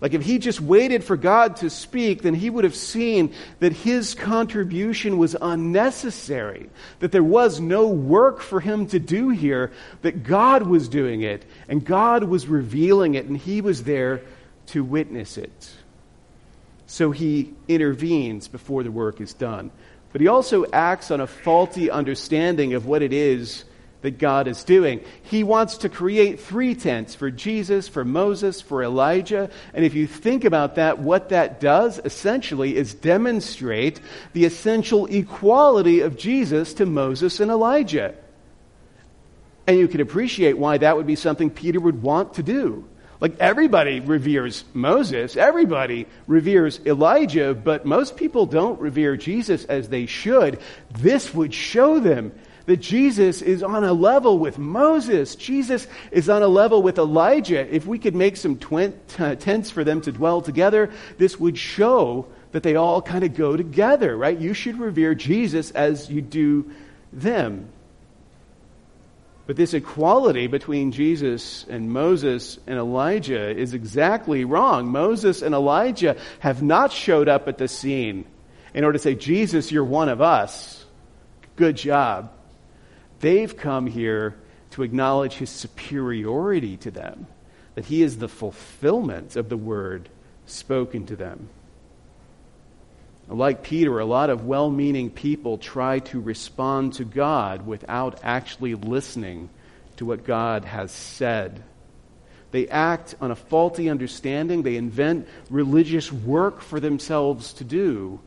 Like 0.01 0.15
if 0.15 0.23
he 0.23 0.39
just 0.39 0.61
waited 0.61 1.03
for 1.03 1.17
God 1.17 1.57
to 1.57 1.71
speak, 1.71 2.23
then 2.23 2.35
he 2.35 2.51
would 2.51 2.65
have 2.65 2.75
seen 2.75 3.35
that 3.59 3.73
his 3.73 4.15
contribution 4.15 5.19
was 5.19 5.35
unnecessary, 5.41 6.71
that 7.01 7.11
there 7.11 7.23
was 7.23 7.61
no 7.61 7.89
work 7.89 8.41
for 8.41 8.61
him 8.61 8.87
to 8.89 9.01
do 9.01 9.31
here, 9.31 9.73
that 10.03 10.23
God 10.23 10.63
was 10.63 10.89
doing 10.89 11.23
it, 11.23 11.45
and 11.69 11.85
God 11.85 12.25
was 12.25 12.47
revealing 12.47 13.15
it, 13.15 13.27
and 13.27 13.37
he 13.37 13.61
was 13.61 13.83
there 13.83 14.23
to 14.67 14.85
witness 14.85 15.37
it. 15.37 15.71
So 16.87 17.11
he 17.11 17.55
intervenes 17.67 18.47
before 18.47 18.85
the 18.85 18.93
work 18.93 19.21
is 19.21 19.35
done. 19.35 19.73
But 20.13 20.21
he 20.21 20.29
also 20.29 20.65
acts 20.73 21.11
on 21.11 21.21
a 21.21 21.27
faulty 21.27 21.91
understanding 21.91 22.75
of 22.75 22.87
what 22.87 23.03
it 23.03 23.13
is 23.13 23.65
that 24.03 24.19
God 24.19 24.47
is 24.47 24.63
doing. 24.65 25.01
He 25.23 25.43
wants 25.43 25.79
to 25.79 25.89
create 25.89 26.41
three 26.41 26.75
tents 26.75 27.15
for 27.15 27.31
Jesus, 27.31 27.89
for 27.89 28.05
Moses, 28.05 28.61
for 28.61 28.83
Elijah. 28.83 29.51
And 29.75 29.85
if 29.85 29.95
you 29.95 30.07
think 30.07 30.45
about 30.45 30.77
that, 30.77 31.01
what 31.01 31.31
that 31.31 31.61
does 31.61 32.01
essentially 32.05 32.77
is 32.77 32.95
demonstrate 32.95 34.01
the 34.35 34.45
essential 34.45 35.07
equality 35.07 36.01
of 36.01 36.17
Jesus 36.17 36.75
to 36.75 36.87
Moses 36.87 37.41
and 37.41 37.51
Elijah. 37.51 38.15
And 39.67 39.79
you 39.79 39.89
can 39.89 40.01
appreciate 40.01 40.57
why 40.57 40.79
that 40.79 40.97
would 40.97 41.07
be 41.07 41.17
something 41.17 41.51
Peter 41.51 41.81
would 41.81 42.01
want 42.01 42.35
to 42.35 42.43
do. 42.43 42.89
Like 43.21 43.37
everybody 43.41 43.99
reveres 43.99 44.65
Moses, 44.75 45.37
everybody 45.37 46.07
reveres 46.29 46.79
Elijah, 46.87 47.53
but 47.53 47.85
most 47.85 48.17
people 48.17 48.47
don't 48.47 48.81
revere 48.81 49.17
Jesus 49.17 49.65
as 49.65 49.89
they 49.89 50.07
should. 50.07 50.61
This 50.93 51.35
would 51.35 51.53
show 51.53 51.99
them 51.99 52.33
that 52.69 52.81
Jesus 52.81 53.41
is 53.41 53.63
on 53.63 53.83
a 53.83 53.95
level 53.95 54.39
with 54.39 54.59
Moses. 54.59 55.37
Jesus 55.37 55.87
is 56.11 56.29
on 56.29 56.43
a 56.43 56.49
level 56.49 56.83
with 56.83 56.99
Elijah. 56.99 57.75
If 57.75 57.87
we 57.87 57.99
could 57.99 58.15
make 58.15 58.37
some 58.37 58.59
t- 58.59 58.93
tents 59.37 59.71
for 59.71 59.85
them 59.85 60.03
to 60.03 60.13
dwell 60.13 60.43
together, 60.43 60.91
this 61.17 61.41
would 61.41 61.57
show 61.57 62.27
that 62.53 62.63
they 62.63 62.77
all 62.77 63.01
kind 63.01 63.25
of 63.25 63.35
go 63.35 63.57
together, 63.57 64.15
right? 64.15 64.39
You 64.39 64.53
should 64.53 64.79
revere 64.79 65.15
Jesus 65.15 65.71
as 65.71 66.11
you 66.11 66.21
do 66.21 66.71
them. 67.11 67.71
But 69.47 69.57
this 69.57 69.73
equality 69.73 70.47
between 70.47 70.93
Jesus 70.93 71.65
and 71.71 71.91
Moses 71.91 72.59
and 72.67 72.79
Elijah 72.79 73.49
is 73.49 73.73
exactly 73.73 74.45
wrong. 74.45 74.89
Moses 74.89 75.41
and 75.41 75.55
Elijah 75.55 76.19
have 76.41 76.63
not 76.63 76.93
showed 76.93 77.31
up 77.31 77.49
at 77.49 77.57
the 77.57 77.67
scene 77.67 78.27
in 78.75 78.85
order 78.85 78.99
to 78.99 79.03
say, 79.03 79.15
Jesus, 79.15 79.73
you're 79.73 79.85
one 79.85 80.11
of 80.11 80.21
us. 80.21 80.85
Good 81.57 81.79
job. 81.79 82.35
They've 83.21 83.57
come 83.57 83.87
here 83.87 84.37
to 84.71 84.83
acknowledge 84.83 85.35
his 85.35 85.51
superiority 85.51 86.77
to 86.79 86.91
them, 86.91 87.27
that 87.75 87.87
he 87.87 88.03
is 88.03 88.19
the 88.19 88.29
fulfillment 88.29 89.37
of 89.37 89.49
the 89.49 89.57
word 89.57 90.09
spoken 90.47 91.07
to 91.07 91.17
them. 91.17 91.49
Like 93.29 93.63
Peter, 93.63 93.99
a 93.99 94.07
lot 94.07 94.31
of 94.31 94.47
well 94.47 94.71
meaning 94.71 95.11
people 95.11 95.59
try 95.59 95.99
to 96.01 96.21
respond 96.21 96.95
to 96.95 97.05
God 97.05 97.67
without 97.67 98.21
actually 98.23 98.75
listening 98.75 99.51
to 99.97 100.07
what 100.07 100.25
God 100.25 100.65
has 100.65 100.91
said. 100.91 101.63
They 102.51 102.69
act 102.69 103.15
on 103.21 103.31
a 103.31 103.37
faulty 103.37 103.91
understanding. 103.91 104.63
They 104.63 104.77
invent 104.77 105.29
religious 105.51 106.11
work 106.11 106.63
for 106.63 106.81
themselves 106.81 107.53
to 107.55 107.65
do. 107.65 108.21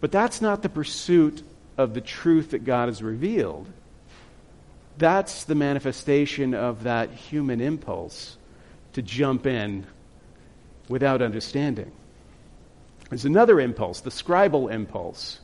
But 0.00 0.10
that's 0.10 0.40
not 0.40 0.62
the 0.62 0.68
pursuit 0.68 1.42
of 1.78 1.94
the 1.94 2.00
truth 2.00 2.50
that 2.50 2.64
God 2.64 2.88
has 2.88 3.02
revealed. 3.02 3.66
That's 4.98 5.44
the 5.44 5.54
manifestation 5.54 6.54
of 6.54 6.82
that 6.82 7.10
human 7.10 7.60
impulse 7.60 8.36
to 8.94 9.02
jump 9.02 9.46
in 9.46 9.86
without 10.88 11.22
understanding. 11.22 11.92
There's 13.08 13.24
another 13.24 13.60
impulse, 13.60 14.00
the 14.00 14.10
scribal 14.10 14.72
impulse, 14.72 15.38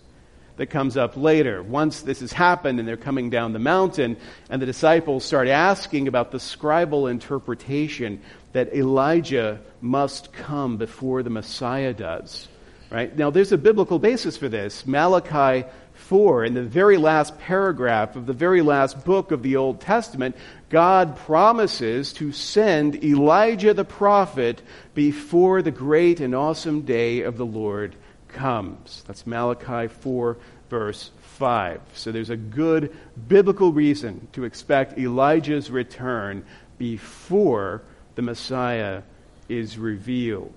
that 0.57 0.67
comes 0.67 0.97
up 0.97 1.17
later. 1.17 1.63
Once 1.63 2.03
this 2.03 2.21
has 2.21 2.33
happened 2.33 2.79
and 2.79 2.87
they're 2.87 2.97
coming 2.97 3.31
down 3.31 3.53
the 3.53 3.59
mountain, 3.59 4.17
and 4.51 4.63
the 4.63 4.67
disciples 4.67 5.25
start 5.25 5.49
asking 5.49 6.09
about 6.09 6.31
the 6.31 6.39
scribal 6.39 7.11
interpretation 7.11 8.21
that 8.53 8.73
Elijah 8.75 9.61
must 9.81 10.33
come 10.33 10.77
before 10.77 11.23
the 11.23 11.31
Messiah 11.31 11.93
does. 11.93 12.49
Right? 12.91 13.17
Now, 13.17 13.31
there's 13.31 13.51
a 13.51 13.59
biblical 13.59 13.99
basis 13.99 14.37
for 14.37 14.49
this. 14.49 14.87
Malachi 14.87 15.67
4, 16.05 16.45
in 16.45 16.55
the 16.55 16.63
very 16.63 16.99
last 16.99 17.39
paragraph 17.39 18.15
of 18.15 18.27
the 18.27 18.33
very 18.33 18.61
last 18.61 19.05
book 19.05 19.31
of 19.31 19.43
the 19.43 19.57
Old 19.57 19.81
Testament, 19.81 20.37
God 20.69 21.17
promises 21.17 22.13
to 22.15 22.31
send 22.31 23.03
Elijah 23.03 23.73
the 23.73 23.85
prophet 23.85 24.61
before 24.93 25.63
the 25.63 25.71
great 25.71 26.21
and 26.21 26.35
awesome 26.35 26.83
day 26.83 27.23
of 27.23 27.39
the 27.39 27.47
Lord 27.47 27.97
comes. 28.29 29.03
That's 29.07 29.27
Malachi 29.27 29.89
4, 29.89 30.37
verse 30.69 31.11
5. 31.39 31.81
So 31.95 32.13
there's 32.13 32.31
a 32.31 32.37
good 32.37 32.95
biblical 33.27 33.73
reason 33.73 34.29
to 34.33 34.45
expect 34.45 34.99
Elijah's 34.99 35.71
return 35.71 36.45
before 36.77 37.83
the 38.15 38.23
Messiah 38.23 39.03
is 39.49 39.79
revealed. 39.79 40.53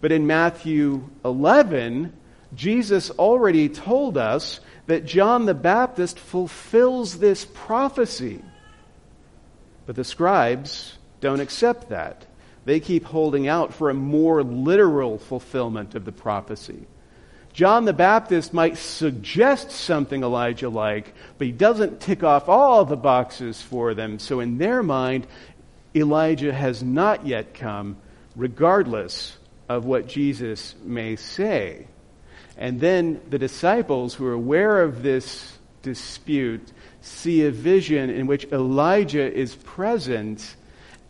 But 0.00 0.12
in 0.12 0.26
Matthew 0.26 1.08
11, 1.24 2.12
Jesus 2.54 3.10
already 3.10 3.68
told 3.68 4.16
us 4.16 4.60
that 4.86 5.04
John 5.04 5.44
the 5.44 5.54
Baptist 5.54 6.18
fulfills 6.18 7.18
this 7.18 7.44
prophecy. 7.44 8.42
But 9.86 9.96
the 9.96 10.04
scribes 10.04 10.96
don't 11.20 11.40
accept 11.40 11.90
that. 11.90 12.26
They 12.64 12.80
keep 12.80 13.04
holding 13.04 13.48
out 13.48 13.74
for 13.74 13.90
a 13.90 13.94
more 13.94 14.42
literal 14.42 15.18
fulfillment 15.18 15.94
of 15.94 16.04
the 16.04 16.12
prophecy. 16.12 16.86
John 17.52 17.86
the 17.86 17.92
Baptist 17.92 18.54
might 18.54 18.76
suggest 18.76 19.70
something 19.70 20.22
Elijah 20.22 20.68
like, 20.68 21.12
but 21.38 21.46
he 21.46 21.52
doesn't 21.52 22.00
tick 22.00 22.22
off 22.22 22.48
all 22.48 22.84
the 22.84 22.96
boxes 22.96 23.60
for 23.60 23.94
them. 23.94 24.18
So, 24.18 24.40
in 24.40 24.58
their 24.58 24.82
mind, 24.82 25.26
Elijah 25.94 26.52
has 26.52 26.82
not 26.82 27.26
yet 27.26 27.54
come, 27.54 27.96
regardless 28.36 29.36
of 29.68 29.84
what 29.84 30.06
Jesus 30.06 30.74
may 30.84 31.16
say. 31.16 31.86
And 32.58 32.80
then 32.80 33.20
the 33.30 33.38
disciples 33.38 34.14
who 34.14 34.26
are 34.26 34.32
aware 34.32 34.82
of 34.82 35.02
this 35.02 35.56
dispute 35.82 36.72
see 37.00 37.44
a 37.44 37.50
vision 37.50 38.10
in 38.10 38.26
which 38.26 38.44
Elijah 38.46 39.32
is 39.32 39.54
present 39.54 40.56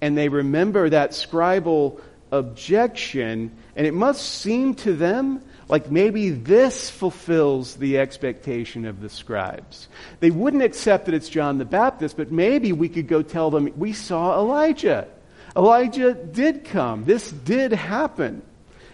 and 0.00 0.16
they 0.16 0.28
remember 0.28 0.90
that 0.90 1.11
scribal 1.12 2.00
objection 2.30 3.50
and 3.74 3.87
it 3.87 3.94
must 3.94 4.22
seem 4.40 4.74
to 4.74 4.92
them 4.94 5.42
like 5.68 5.90
maybe 5.90 6.30
this 6.30 6.88
fulfills 6.90 7.76
the 7.76 7.98
expectation 7.98 8.84
of 8.84 9.00
the 9.00 9.08
scribes. 9.08 9.88
They 10.20 10.30
wouldn't 10.30 10.62
accept 10.62 11.06
that 11.06 11.14
it's 11.14 11.28
John 11.28 11.58
the 11.58 11.64
Baptist, 11.64 12.16
but 12.16 12.30
maybe 12.30 12.72
we 12.72 12.88
could 12.88 13.08
go 13.08 13.22
tell 13.22 13.50
them 13.50 13.72
we 13.76 13.92
saw 13.92 14.38
Elijah. 14.38 15.08
Elijah 15.56 16.14
did 16.14 16.64
come. 16.64 17.04
This 17.04 17.30
did 17.30 17.72
happen. 17.72 18.42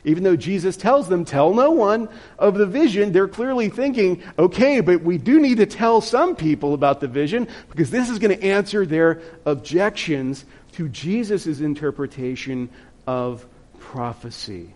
Even 0.04 0.22
though 0.22 0.36
Jesus 0.36 0.76
tells 0.76 1.08
them, 1.08 1.24
tell 1.24 1.54
no 1.54 1.70
one 1.70 2.10
of 2.38 2.54
the 2.54 2.66
vision, 2.66 3.12
they're 3.12 3.28
clearly 3.28 3.70
thinking, 3.70 4.22
okay, 4.38 4.80
but 4.80 5.02
we 5.02 5.16
do 5.16 5.40
need 5.40 5.56
to 5.56 5.66
tell 5.66 6.02
some 6.02 6.36
people 6.36 6.74
about 6.74 7.00
the 7.00 7.08
vision 7.08 7.48
because 7.70 7.90
this 7.90 8.10
is 8.10 8.18
going 8.18 8.36
to 8.38 8.44
answer 8.44 8.84
their 8.84 9.22
objections 9.46 10.44
to 10.72 10.88
Jesus' 10.90 11.60
interpretation 11.60 12.68
of 13.06 13.46
prophecy. 13.78 14.74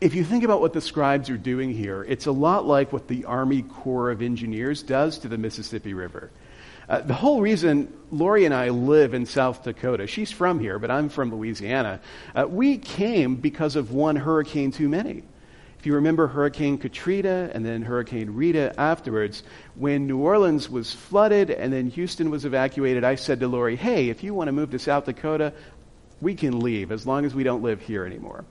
If 0.00 0.14
you 0.14 0.24
think 0.24 0.44
about 0.44 0.60
what 0.60 0.74
the 0.74 0.82
scribes 0.82 1.30
are 1.30 1.38
doing 1.38 1.72
here, 1.72 2.04
it's 2.04 2.26
a 2.26 2.32
lot 2.32 2.66
like 2.66 2.92
what 2.92 3.08
the 3.08 3.24
Army 3.24 3.62
Corps 3.62 4.10
of 4.10 4.20
Engineers 4.20 4.82
does 4.82 5.18
to 5.18 5.28
the 5.28 5.38
Mississippi 5.38 5.94
River. 5.94 6.30
Uh, 6.88 7.00
the 7.00 7.14
whole 7.14 7.40
reason 7.40 7.92
Lori 8.10 8.44
and 8.44 8.54
I 8.54 8.68
live 8.68 9.14
in 9.14 9.26
South 9.26 9.64
Dakota, 9.64 10.06
she's 10.06 10.30
from 10.30 10.60
here, 10.60 10.78
but 10.78 10.90
I'm 10.90 11.08
from 11.08 11.34
Louisiana, 11.34 12.00
uh, 12.34 12.46
we 12.48 12.78
came 12.78 13.36
because 13.36 13.76
of 13.76 13.92
one 13.92 14.16
hurricane 14.16 14.70
too 14.70 14.88
many. 14.88 15.22
If 15.78 15.86
you 15.86 15.96
remember 15.96 16.26
Hurricane 16.26 16.78
Katrina 16.78 17.50
and 17.52 17.66
then 17.66 17.82
Hurricane 17.82 18.30
Rita 18.30 18.72
afterwards, 18.80 19.42
when 19.74 20.06
New 20.06 20.18
Orleans 20.18 20.70
was 20.70 20.94
flooded 20.94 21.50
and 21.50 21.72
then 21.72 21.90
Houston 21.90 22.30
was 22.30 22.46
evacuated, 22.46 23.04
I 23.04 23.16
said 23.16 23.40
to 23.40 23.48
Lori, 23.48 23.76
hey, 23.76 24.08
if 24.08 24.22
you 24.22 24.32
want 24.32 24.48
to 24.48 24.52
move 24.52 24.70
to 24.70 24.78
South 24.78 25.04
Dakota, 25.04 25.52
we 26.22 26.34
can 26.34 26.60
leave 26.60 26.90
as 26.90 27.06
long 27.06 27.26
as 27.26 27.34
we 27.34 27.42
don't 27.42 27.62
live 27.62 27.82
here 27.82 28.06
anymore. 28.06 28.46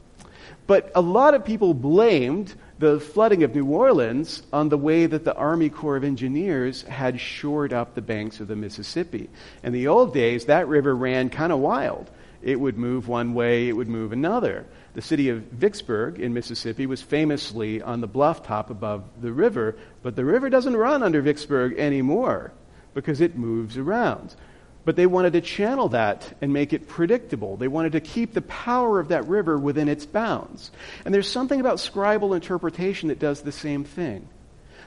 But 0.67 0.91
a 0.95 1.01
lot 1.01 1.33
of 1.33 1.45
people 1.45 1.73
blamed 1.73 2.55
the 2.79 2.99
flooding 2.99 3.43
of 3.43 3.55
New 3.55 3.65
Orleans 3.65 4.43
on 4.51 4.69
the 4.69 4.77
way 4.77 5.05
that 5.05 5.23
the 5.23 5.35
Army 5.35 5.69
Corps 5.69 5.97
of 5.97 6.03
Engineers 6.03 6.81
had 6.83 7.19
shored 7.19 7.71
up 7.73 7.95
the 7.95 8.01
banks 8.01 8.39
of 8.39 8.47
the 8.47 8.55
Mississippi. 8.55 9.29
In 9.63 9.73
the 9.73 9.87
old 9.87 10.13
days, 10.13 10.45
that 10.45 10.67
river 10.67 10.95
ran 10.95 11.29
kind 11.29 11.51
of 11.51 11.59
wild. 11.59 12.09
It 12.41 12.59
would 12.59 12.77
move 12.77 13.07
one 13.07 13.33
way, 13.33 13.69
it 13.69 13.73
would 13.73 13.87
move 13.87 14.11
another. 14.11 14.65
The 14.95 15.01
city 15.01 15.29
of 15.29 15.43
Vicksburg 15.43 16.19
in 16.19 16.33
Mississippi 16.33 16.85
was 16.85 17.01
famously 17.01 17.81
on 17.81 18.01
the 18.01 18.07
bluff 18.07 18.43
top 18.43 18.69
above 18.69 19.03
the 19.21 19.31
river, 19.31 19.75
but 20.01 20.15
the 20.15 20.25
river 20.25 20.49
doesn't 20.49 20.75
run 20.75 21.03
under 21.03 21.21
Vicksburg 21.21 21.79
anymore 21.79 22.51
because 22.93 23.21
it 23.21 23.37
moves 23.37 23.77
around. 23.77 24.35
But 24.85 24.97
they 24.97 25.05
wanted 25.05 25.33
to 25.33 25.41
channel 25.41 25.89
that 25.89 26.35
and 26.41 26.51
make 26.51 26.73
it 26.73 26.89
predictable. 26.89 27.55
They 27.55 27.69
wanted 27.69 27.93
to 27.93 28.01
keep 28.01 28.33
the 28.33 28.41
power 28.41 28.99
of 28.99 29.09
that 29.09 29.27
river 29.27 29.57
within 29.57 29.87
its 29.87 30.05
bounds. 30.05 30.71
And 31.05 31.13
there's 31.13 31.29
something 31.29 31.59
about 31.59 31.77
scribal 31.77 32.35
interpretation 32.35 33.07
that 33.07 33.19
does 33.19 33.41
the 33.41 33.51
same 33.51 33.85
thing. 33.85 34.27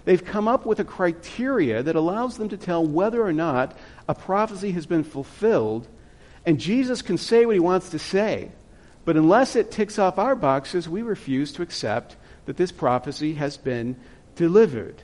They've 0.05 0.25
come 0.25 0.49
up 0.49 0.67
with 0.67 0.81
a 0.81 0.85
criteria 0.85 1.83
that 1.83 1.97
allows 1.97 2.37
them 2.37 2.51
to 2.51 2.57
tell 2.57 2.87
whether 2.87 3.25
or 3.25 3.33
not 3.33 3.77
a 4.09 4.15
prophecy 4.15 4.73
has 4.73 4.87
been 4.87 5.03
fulfilled, 5.03 5.89
and 6.45 6.61
Jesus 6.61 7.03
can 7.03 7.19
say 7.19 7.47
what 7.47 7.57
he 7.57 7.61
wants 7.61 7.91
to 7.91 7.99
say. 7.99 8.53
But 9.05 9.17
unless 9.17 9.57
it 9.57 9.71
ticks 9.71 9.99
off 9.99 10.19
our 10.19 10.37
boxes, 10.37 10.89
we 10.89 11.03
refuse 11.03 11.53
to 11.55 11.63
accept 11.63 12.17
that 12.45 12.57
this 12.57 12.71
prophecy 12.71 13.35
has 13.35 13.57
been 13.57 13.97
delivered. 14.37 15.03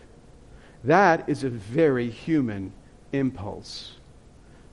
That 0.84 1.28
is 1.28 1.42
a 1.42 1.48
very 1.48 2.10
human 2.10 2.72
impulse 3.12 3.94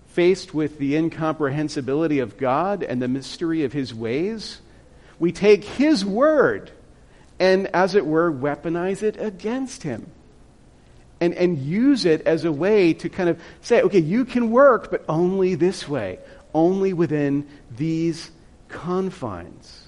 faced 0.09 0.53
with 0.53 0.79
the 0.79 0.95
incomprehensibility 0.95 2.19
of 2.19 2.37
God 2.37 2.83
and 2.83 3.01
the 3.01 3.07
mystery 3.07 3.63
of 3.63 3.73
his 3.73 3.93
ways, 3.93 4.59
we 5.19 5.31
take 5.31 5.63
his 5.63 6.03
word 6.03 6.71
and, 7.39 7.67
as 7.67 7.95
it 7.95 8.05
were, 8.05 8.31
weaponize 8.31 9.03
it 9.03 9.19
against 9.19 9.83
him. 9.83 10.09
And, 11.21 11.33
and 11.33 11.57
use 11.57 12.05
it 12.05 12.21
as 12.21 12.45
a 12.45 12.51
way 12.51 12.93
to 12.93 13.09
kind 13.09 13.29
of 13.29 13.41
say, 13.61 13.81
okay, 13.81 13.99
you 13.99 14.25
can 14.25 14.51
work, 14.51 14.89
but 14.89 15.03
only 15.09 15.55
this 15.55 15.87
way, 15.87 16.19
only 16.53 16.93
within 16.93 17.47
these 17.75 18.31
confines. 18.69 19.87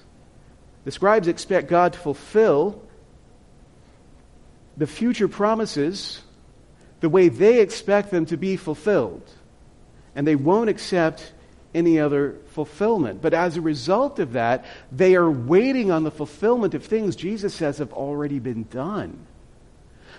The 0.84 0.90
scribes 0.90 1.28
expect 1.28 1.68
God 1.68 1.94
to 1.94 1.98
fulfill 1.98 2.82
the 4.76 4.86
future 4.86 5.28
promises 5.28 6.20
the 7.00 7.08
way 7.08 7.28
they 7.28 7.60
expect 7.60 8.10
them 8.10 8.26
to 8.26 8.36
be 8.36 8.56
fulfilled 8.56 9.22
and 10.14 10.26
they 10.26 10.36
won't 10.36 10.70
accept 10.70 11.32
any 11.74 11.98
other 11.98 12.36
fulfillment. 12.48 13.22
But 13.22 13.34
as 13.34 13.56
a 13.56 13.60
result 13.60 14.18
of 14.18 14.34
that, 14.34 14.64
they 14.90 15.14
are 15.14 15.30
waiting 15.30 15.90
on 15.90 16.04
the 16.04 16.10
fulfillment 16.10 16.74
of 16.74 16.84
things 16.84 17.16
Jesus 17.16 17.54
says 17.54 17.78
have 17.78 17.92
already 17.92 18.38
been 18.38 18.64
done. 18.64 19.26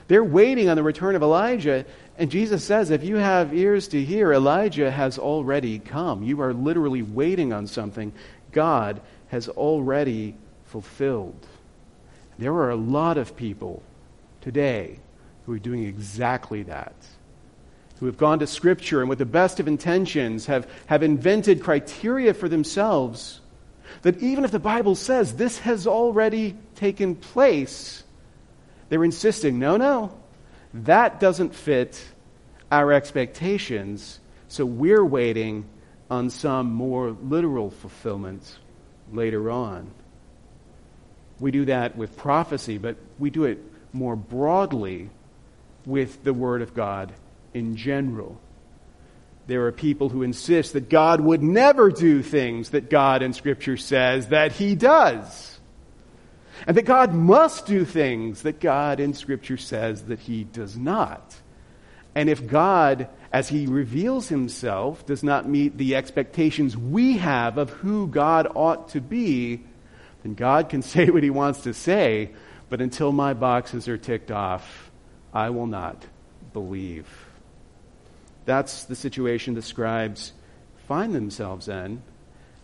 They're 0.08 0.24
waiting 0.24 0.68
on 0.70 0.76
the 0.76 0.84
return 0.84 1.16
of 1.16 1.22
Elijah, 1.22 1.86
and 2.18 2.30
Jesus 2.30 2.64
says, 2.64 2.90
if 2.90 3.04
you 3.04 3.16
have 3.16 3.54
ears 3.54 3.88
to 3.90 4.04
hear, 4.04 4.34
Elijah 4.34 4.92
has 4.92 5.18
already 5.18 5.80
come. 5.80 6.24
You 6.24 6.42
are 6.42 6.54
literally 6.54 7.02
waiting 7.02 7.54
on 7.54 7.68
something 7.68 8.12
God 8.52 9.00
has 9.28 9.48
already 9.48 10.36
fulfilled. 10.66 11.48
There 12.38 12.54
are 12.54 12.72
a 12.72 12.76
lot 12.76 13.18
of 13.18 13.38
people 13.38 13.82
today 14.42 15.00
who 15.46 15.54
are 15.54 15.60
doing 15.60 15.86
exactly 15.86 16.64
that 16.64 16.96
who 18.04 18.08
have 18.08 18.18
gone 18.18 18.39
to 18.39 18.46
Scripture 18.46 19.00
and 19.00 19.08
with 19.08 19.20
the 19.20 19.26
best 19.26 19.62
of 19.62 19.68
intentions 19.70 20.48
have, 20.48 20.70
have 20.88 21.04
invented 21.04 21.63
criteria 21.63 22.34
for 22.34 22.50
themselves 22.50 23.39
that 24.02 24.22
even 24.22 24.44
if 24.44 24.52
the 24.52 24.60
Bible 24.60 24.94
says 24.94 25.36
this 25.36 25.60
has 25.60 25.88
already 25.88 26.58
taken 26.76 27.16
place, 27.16 28.04
they're 28.89 29.06
insisting, 29.06 29.58
no, 29.58 29.78
no, 29.78 30.12
that 30.74 31.22
doesn't 31.22 31.56
fit 31.56 32.04
our 32.70 32.92
expectations, 32.92 34.20
so 34.50 34.66
we're 34.66 35.06
waiting 35.06 35.63
on 36.12 36.30
some 36.30 36.74
more 36.74 37.12
literal 37.12 37.70
fulfillment 37.70 38.58
later 39.13 39.50
on. 39.50 39.89
We 41.39 41.52
do 41.52 41.63
that 41.66 41.96
with 41.96 42.18
prophecy, 42.18 42.78
but 42.78 42.98
we 43.18 43.30
do 43.30 43.46
it 43.46 43.60
more 43.94 44.18
broadly 44.18 45.10
with 45.86 46.22
the 46.26 46.34
Word 46.34 46.62
of 46.62 46.74
God 46.74 47.13
in 47.54 47.76
general. 47.76 48.39
There 49.48 49.66
are 49.66 49.72
people 49.72 50.10
who 50.10 50.24
insist 50.24 50.74
that 50.74 50.89
God 50.89 51.20
would 51.20 51.44
never 51.44 51.92
do 51.92 52.22
things 52.22 52.70
that 52.70 52.89
God 52.89 53.22
in 53.22 53.34
Scripture 53.34 53.78
says 53.78 54.28
that 54.28 54.54
He 54.54 54.76
does. 54.76 55.60
And 56.66 56.78
that 56.78 56.84
God 56.84 57.13
must 57.13 57.66
do 57.66 57.84
things 57.84 58.44
that 58.44 58.62
God 58.62 59.00
in 59.00 59.13
Scripture 59.13 59.58
says 59.58 60.04
that 60.04 60.20
He 60.20 60.46
does 60.46 60.78
not. 60.78 61.36
And 62.16 62.30
if 62.30 62.48
God, 62.48 63.10
as 63.34 63.50
He 63.50 63.66
reveals 63.66 64.30
Himself, 64.30 65.06
does 65.06 65.24
not 65.24 65.50
meet 65.50 65.78
the 65.78 65.96
expectations 65.96 66.78
we 66.78 67.18
have 67.18 67.58
of 67.58 67.70
who 67.70 68.08
God 68.08 68.48
ought 68.56 68.89
to 68.89 69.02
be, 69.02 69.63
then 70.22 70.36
God 70.36 70.70
can 70.70 70.82
say 70.84 71.10
what 71.10 71.24
He 71.24 71.30
wants 71.30 71.62
to 71.62 71.74
say, 71.74 72.32
but 72.70 72.82
until 72.82 73.12
my 73.12 73.34
boxes 73.34 73.89
are 73.89 73.98
ticked 73.98 74.32
off, 74.32 74.92
I 75.34 75.50
will 75.50 75.68
not 75.68 76.06
believe. 76.54 77.08
That's 78.46 78.84
the 78.84 78.96
situation 78.96 79.54
the 79.54 79.62
scribes 79.62 80.34
find 80.88 81.14
themselves 81.14 81.68
in. 81.68 82.02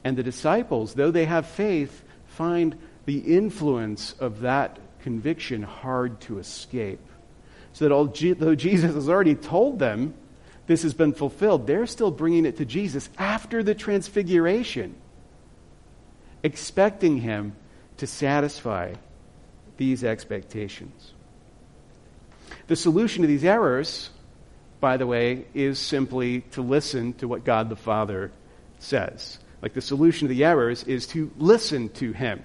And 0.03 0.17
the 0.17 0.23
disciples, 0.23 0.93
though 0.93 1.11
they 1.11 1.25
have 1.25 1.45
faith, 1.45 2.03
find 2.27 2.77
the 3.05 3.19
influence 3.19 4.13
of 4.19 4.41
that 4.41 4.79
conviction 5.01 5.63
hard 5.63 6.21
to 6.21 6.39
escape. 6.39 6.99
So 7.73 7.85
that 7.85 7.93
although 7.93 8.55
Jesus 8.55 8.93
has 8.93 9.09
already 9.09 9.35
told 9.35 9.79
them 9.79 10.13
this 10.67 10.83
has 10.83 10.93
been 10.93 11.13
fulfilled, 11.13 11.65
they're 11.65 11.87
still 11.87 12.11
bringing 12.11 12.45
it 12.45 12.57
to 12.57 12.65
Jesus 12.65 13.09
after 13.17 13.63
the 13.63 13.75
transfiguration, 13.75 14.95
expecting 16.43 17.17
him 17.17 17.55
to 17.97 18.07
satisfy 18.07 18.93
these 19.77 20.03
expectations. 20.03 21.13
The 22.67 22.75
solution 22.75 23.21
to 23.23 23.27
these 23.27 23.43
errors 23.43 24.11
by 24.79 24.97
the 24.97 25.07
way, 25.07 25.45
is 25.53 25.79
simply 25.79 26.41
to 26.51 26.61
listen 26.61 27.13
to 27.15 27.27
what 27.27 27.43
God 27.43 27.69
the 27.69 27.75
Father 27.75 28.31
says. 28.79 29.39
Like 29.61 29.73
the 29.73 29.81
solution 29.81 30.27
to 30.27 30.33
the 30.33 30.45
errors 30.45 30.83
is 30.83 31.07
to 31.07 31.31
listen 31.37 31.89
to 31.89 32.13
Him. 32.13 32.43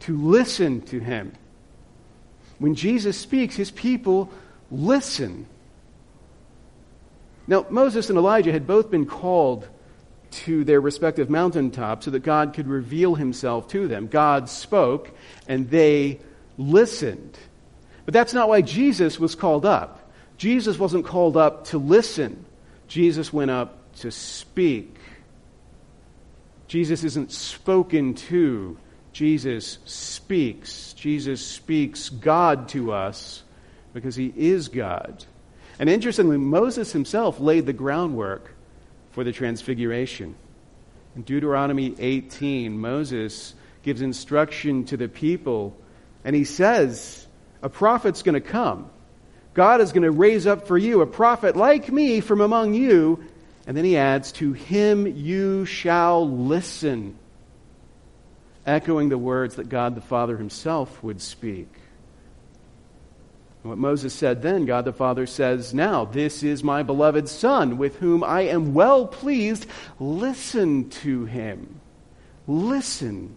To 0.00 0.16
listen 0.16 0.82
to 0.82 0.98
Him. 0.98 1.32
When 2.58 2.74
Jesus 2.74 3.16
speaks, 3.16 3.56
His 3.56 3.70
people 3.70 4.30
listen. 4.70 5.46
Now, 7.46 7.64
Moses 7.70 8.10
and 8.10 8.18
Elijah 8.18 8.52
had 8.52 8.66
both 8.66 8.90
been 8.90 9.06
called 9.06 9.66
to 10.30 10.64
their 10.64 10.80
respective 10.80 11.30
mountaintops 11.30 12.04
so 12.04 12.10
that 12.10 12.20
God 12.20 12.52
could 12.52 12.68
reveal 12.68 13.14
Himself 13.14 13.68
to 13.68 13.88
them. 13.88 14.06
God 14.06 14.50
spoke, 14.50 15.10
and 15.46 15.70
they 15.70 16.20
listened. 16.58 17.38
But 18.04 18.12
that's 18.12 18.34
not 18.34 18.48
why 18.50 18.60
Jesus 18.60 19.18
was 19.18 19.34
called 19.34 19.64
up. 19.64 19.97
Jesus 20.38 20.78
wasn't 20.78 21.04
called 21.04 21.36
up 21.36 21.66
to 21.66 21.78
listen, 21.78 22.44
Jesus 22.86 23.32
went 23.32 23.50
up 23.50 23.92
to 23.96 24.10
speak. 24.10 24.96
Jesus 26.68 27.02
isn't 27.02 27.32
spoken 27.32 28.14
to, 28.14 28.76
Jesus 29.12 29.78
speaks. 29.84 30.92
Jesus 30.92 31.44
speaks 31.44 32.08
God 32.08 32.68
to 32.68 32.92
us 32.92 33.42
because 33.94 34.14
he 34.14 34.32
is 34.36 34.68
God. 34.68 35.24
And 35.78 35.88
interestingly, 35.88 36.36
Moses 36.36 36.92
himself 36.92 37.40
laid 37.40 37.66
the 37.66 37.72
groundwork 37.72 38.52
for 39.12 39.24
the 39.24 39.32
transfiguration. 39.32 40.34
In 41.16 41.22
Deuteronomy 41.22 41.94
18, 41.98 42.78
Moses 42.78 43.54
gives 43.82 44.02
instruction 44.02 44.84
to 44.84 44.96
the 44.96 45.08
people, 45.08 45.76
and 46.24 46.36
he 46.36 46.44
says, 46.44 47.26
A 47.62 47.68
prophet's 47.68 48.22
going 48.22 48.34
to 48.34 48.40
come. 48.40 48.90
God 49.58 49.80
is 49.80 49.90
going 49.90 50.04
to 50.04 50.12
raise 50.12 50.46
up 50.46 50.68
for 50.68 50.78
you 50.78 51.00
a 51.00 51.06
prophet 51.06 51.56
like 51.56 51.90
me 51.90 52.20
from 52.20 52.40
among 52.40 52.74
you. 52.74 53.24
And 53.66 53.76
then 53.76 53.84
he 53.84 53.96
adds, 53.96 54.30
To 54.30 54.52
him 54.52 55.04
you 55.04 55.64
shall 55.64 56.30
listen, 56.30 57.18
echoing 58.64 59.08
the 59.08 59.18
words 59.18 59.56
that 59.56 59.68
God 59.68 59.96
the 59.96 60.00
Father 60.00 60.36
himself 60.36 61.02
would 61.02 61.20
speak. 61.20 61.66
what 63.64 63.78
Moses 63.78 64.14
said 64.14 64.42
then, 64.42 64.64
God 64.64 64.84
the 64.84 64.92
Father 64.92 65.26
says 65.26 65.74
now, 65.74 66.04
This 66.04 66.44
is 66.44 66.62
my 66.62 66.84
beloved 66.84 67.28
Son, 67.28 67.78
with 67.78 67.96
whom 67.96 68.22
I 68.22 68.42
am 68.42 68.74
well 68.74 69.08
pleased. 69.08 69.66
Listen 69.98 70.88
to 70.90 71.24
him. 71.24 71.80
Listen. 72.46 73.36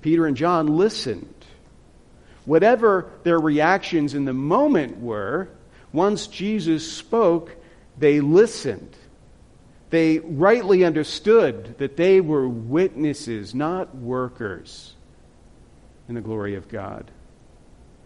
Peter 0.00 0.26
and 0.26 0.36
John 0.36 0.66
listened. 0.76 1.31
Whatever 2.44 3.10
their 3.22 3.38
reactions 3.38 4.14
in 4.14 4.24
the 4.24 4.32
moment 4.32 4.98
were, 4.98 5.48
once 5.92 6.26
Jesus 6.26 6.90
spoke, 6.90 7.54
they 7.98 8.20
listened. 8.20 8.96
They 9.90 10.18
rightly 10.20 10.84
understood 10.84 11.76
that 11.78 11.96
they 11.96 12.20
were 12.20 12.48
witnesses, 12.48 13.54
not 13.54 13.94
workers, 13.94 14.94
in 16.08 16.14
the 16.14 16.20
glory 16.20 16.54
of 16.54 16.68
God. 16.68 17.10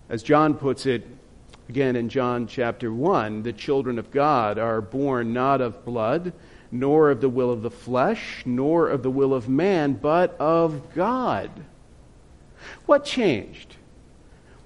As 0.08 0.22
John 0.22 0.54
puts 0.54 0.84
it, 0.86 1.06
again 1.68 1.96
in 1.96 2.08
John 2.08 2.46
chapter 2.46 2.92
1, 2.92 3.42
the 3.42 3.52
children 3.52 3.98
of 3.98 4.10
God 4.10 4.58
are 4.58 4.80
born 4.80 5.32
not 5.32 5.60
of 5.60 5.84
blood, 5.84 6.32
nor 6.72 7.10
of 7.10 7.20
the 7.20 7.28
will 7.28 7.52
of 7.52 7.62
the 7.62 7.70
flesh, 7.70 8.42
nor 8.44 8.88
of 8.88 9.02
the 9.02 9.10
will 9.10 9.32
of 9.32 9.48
man, 9.48 9.94
but 9.94 10.36
of 10.40 10.92
God. 10.94 11.50
What 12.86 13.04
changed? 13.04 13.75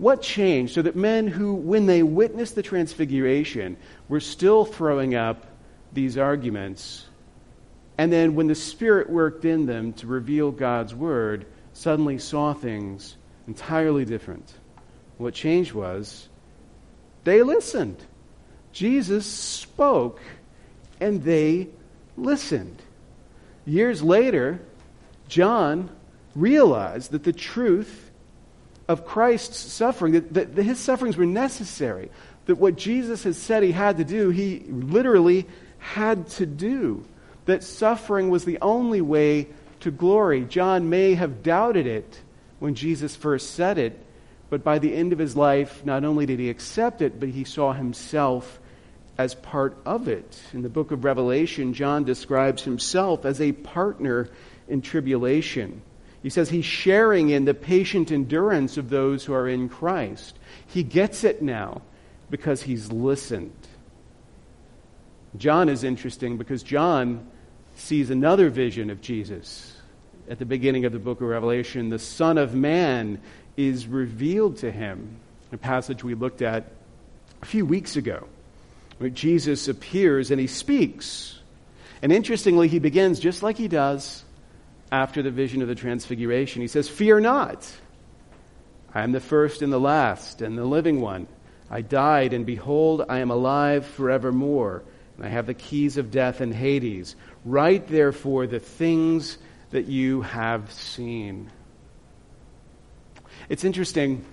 What 0.01 0.23
changed 0.23 0.73
so 0.73 0.81
that 0.81 0.97
men 0.97 1.27
who, 1.27 1.53
when 1.53 1.85
they 1.85 2.03
witnessed 2.03 2.55
the 2.55 2.63
transfiguration, 2.63 3.77
were 4.09 4.21
still 4.21 4.65
throwing 4.65 5.15
up 5.15 5.47
these 5.93 6.17
arguments, 6.17 7.05
and 7.99 8.11
then 8.11 8.35
when 8.35 8.47
the 8.47 8.55
Spirit 8.55 9.11
worked 9.11 9.45
in 9.45 9.67
them 9.67 9.93
to 9.95 10.07
reveal 10.07 10.53
God's 10.53 10.95
Word, 10.95 11.45
suddenly 11.75 12.17
saw 12.17 12.55
things 12.55 13.19
entirely 13.47 14.07
different? 14.07 14.55
What 15.19 15.35
changed 15.35 15.75
was 15.75 16.31
they 17.25 17.43
listened. 17.43 18.03
Jesus 18.73 19.27
spoke, 19.27 20.23
and 20.99 21.23
they 21.23 21.69
listened. 22.17 22.81
Years 23.67 24.03
later, 24.03 24.61
John 25.29 25.91
realized 26.35 27.11
that 27.11 27.25
the 27.25 27.35
truth 27.35 28.10
of 28.91 29.07
Christ's 29.07 29.57
suffering, 29.73 30.15
that, 30.15 30.35
that, 30.35 30.63
his 30.65 30.81
sufferings 30.81 31.17
were 31.17 31.25
necessary, 31.25 32.11
that 32.47 32.57
what 32.57 32.75
Jesus 32.75 33.23
had 33.23 33.37
said 33.37 33.63
he 33.63 33.71
had 33.71 33.99
to 33.99 34.05
do, 34.05 34.31
he 34.31 34.65
literally 34.69 35.47
had 35.79 36.27
to 36.31 36.45
do, 36.45 37.05
that 37.47 37.63
suffering 37.63 38.31
was 38.31 38.45
the 38.45 38.59
only 38.61 39.01
way 39.01 39.47
to 39.79 39.93
glory. 39.93 40.45
John 40.45 40.91
may 40.91 41.15
have 41.15 41.45
doubted 41.45 41.87
it 41.87 42.21
when 42.59 42.75
Jesus 42.75 43.15
first 43.15 43.53
said 43.53 43.79
it, 43.79 43.97
but 44.51 44.65
by 44.65 44.81
the 44.81 44.93
end 44.93 45.13
of 45.13 45.21
his 45.21 45.37
life, 45.37 45.87
not 45.87 46.05
only 46.05 46.27
did 46.27 46.41
he 46.41 46.51
accept 46.51 47.01
it, 47.01 47.21
but 47.21 47.29
he 47.29 47.45
saw 47.45 47.73
himself 47.73 48.59
as 49.17 49.37
part 49.37 49.79
of 49.87 50.09
it. 50.09 50.41
In 50.53 50.63
the 50.63 50.69
book 50.69 50.91
of 50.91 51.05
Revelation, 51.05 51.75
John 51.75 52.03
describes 52.03 52.65
himself 52.65 53.25
as 53.25 53.41
a 53.41 53.53
partner 53.53 54.29
in 54.67 54.83
tribulation. 54.83 55.83
He 56.23 56.31
says 56.31 56.51
he's 56.51 56.65
sharing 56.65 57.31
in 57.31 57.47
the 57.47 57.55
patient 57.55 58.13
endurance 58.13 58.77
of 58.77 58.91
those 58.91 59.25
who 59.25 59.33
are 59.33 59.49
in 59.49 59.69
Christ. 59.69 60.39
He 60.67 60.83
gets 60.83 61.25
it 61.25 61.41
now 61.41 61.83
because 62.31 62.63
he's 62.63 62.93
listened. 62.93 63.53
John 65.37 65.69
is 65.69 65.85
interesting 65.85 66.37
because 66.37 66.63
John 66.63 67.27
sees 67.77 68.11
another 68.11 68.51
vision 68.51 68.91
of 68.91 69.01
Jesus 69.01 69.77
at 70.29 70.39
the 70.39 70.45
beginning 70.45 70.85
of 70.85 70.93
the 70.93 70.99
book 70.99 71.21
of 71.21 71.29
Revelation. 71.29 71.89
The 71.89 71.99
Son 71.99 72.37
of 72.37 72.55
Man 72.55 73.21
is 73.57 73.87
revealed 73.87 74.59
to 74.59 74.71
him, 74.71 75.17
a 75.53 75.57
passage 75.57 76.05
we 76.05 76.15
looked 76.15 76.43
at 76.43 76.71
a 77.41 77.47
few 77.47 77.65
weeks 77.65 77.97
ago, 77.97 78.27
where 78.99 79.11
Jesus 79.11 79.69
appears 79.69 80.31
and 80.31 80.39
he 80.39 80.47
speaks. 80.47 81.39
And 82.03 82.13
interestingly, 82.13 82.69
he 82.69 82.79
begins 82.79 83.21
just 83.21 83.43
like 83.43 83.57
he 83.57 83.69
does 83.69 84.25
after 84.93 85.23
the 85.23 85.31
vision 85.31 85.63
of 85.63 85.69
the 85.69 85.75
transfiguration. 85.75 86.63
He 86.63 86.69
says, 86.69 86.89
Fear 86.89 87.21
not. 87.21 87.71
I 88.93 89.03
am 89.03 89.13
the 89.13 89.21
first 89.21 89.63
and 89.63 89.73
the 89.73 89.79
last 89.79 90.43
and 90.43 90.59
the 90.59 90.65
living 90.65 91.01
one. 91.01 91.29
I 91.71 91.83
died, 91.83 92.33
and 92.33 92.45
behold, 92.45 93.05
I 93.09 93.19
am 93.19 93.31
alive 93.31 93.87
forevermore. 93.87 94.83
And 95.17 95.27
I 95.27 95.29
have 95.29 95.47
the 95.47 95.55
keys 95.55 95.97
of 95.97 96.11
death 96.11 96.41
and 96.41 96.53
Hades. 96.53 97.15
Write 97.45 97.87
therefore 97.87 98.47
the 98.47 98.59
things 98.59 99.39
that 99.71 99.87
you 99.87 100.23
have 100.23 100.73
seen. 100.73 101.51
It's 103.49 103.65
interesting. 103.65 104.25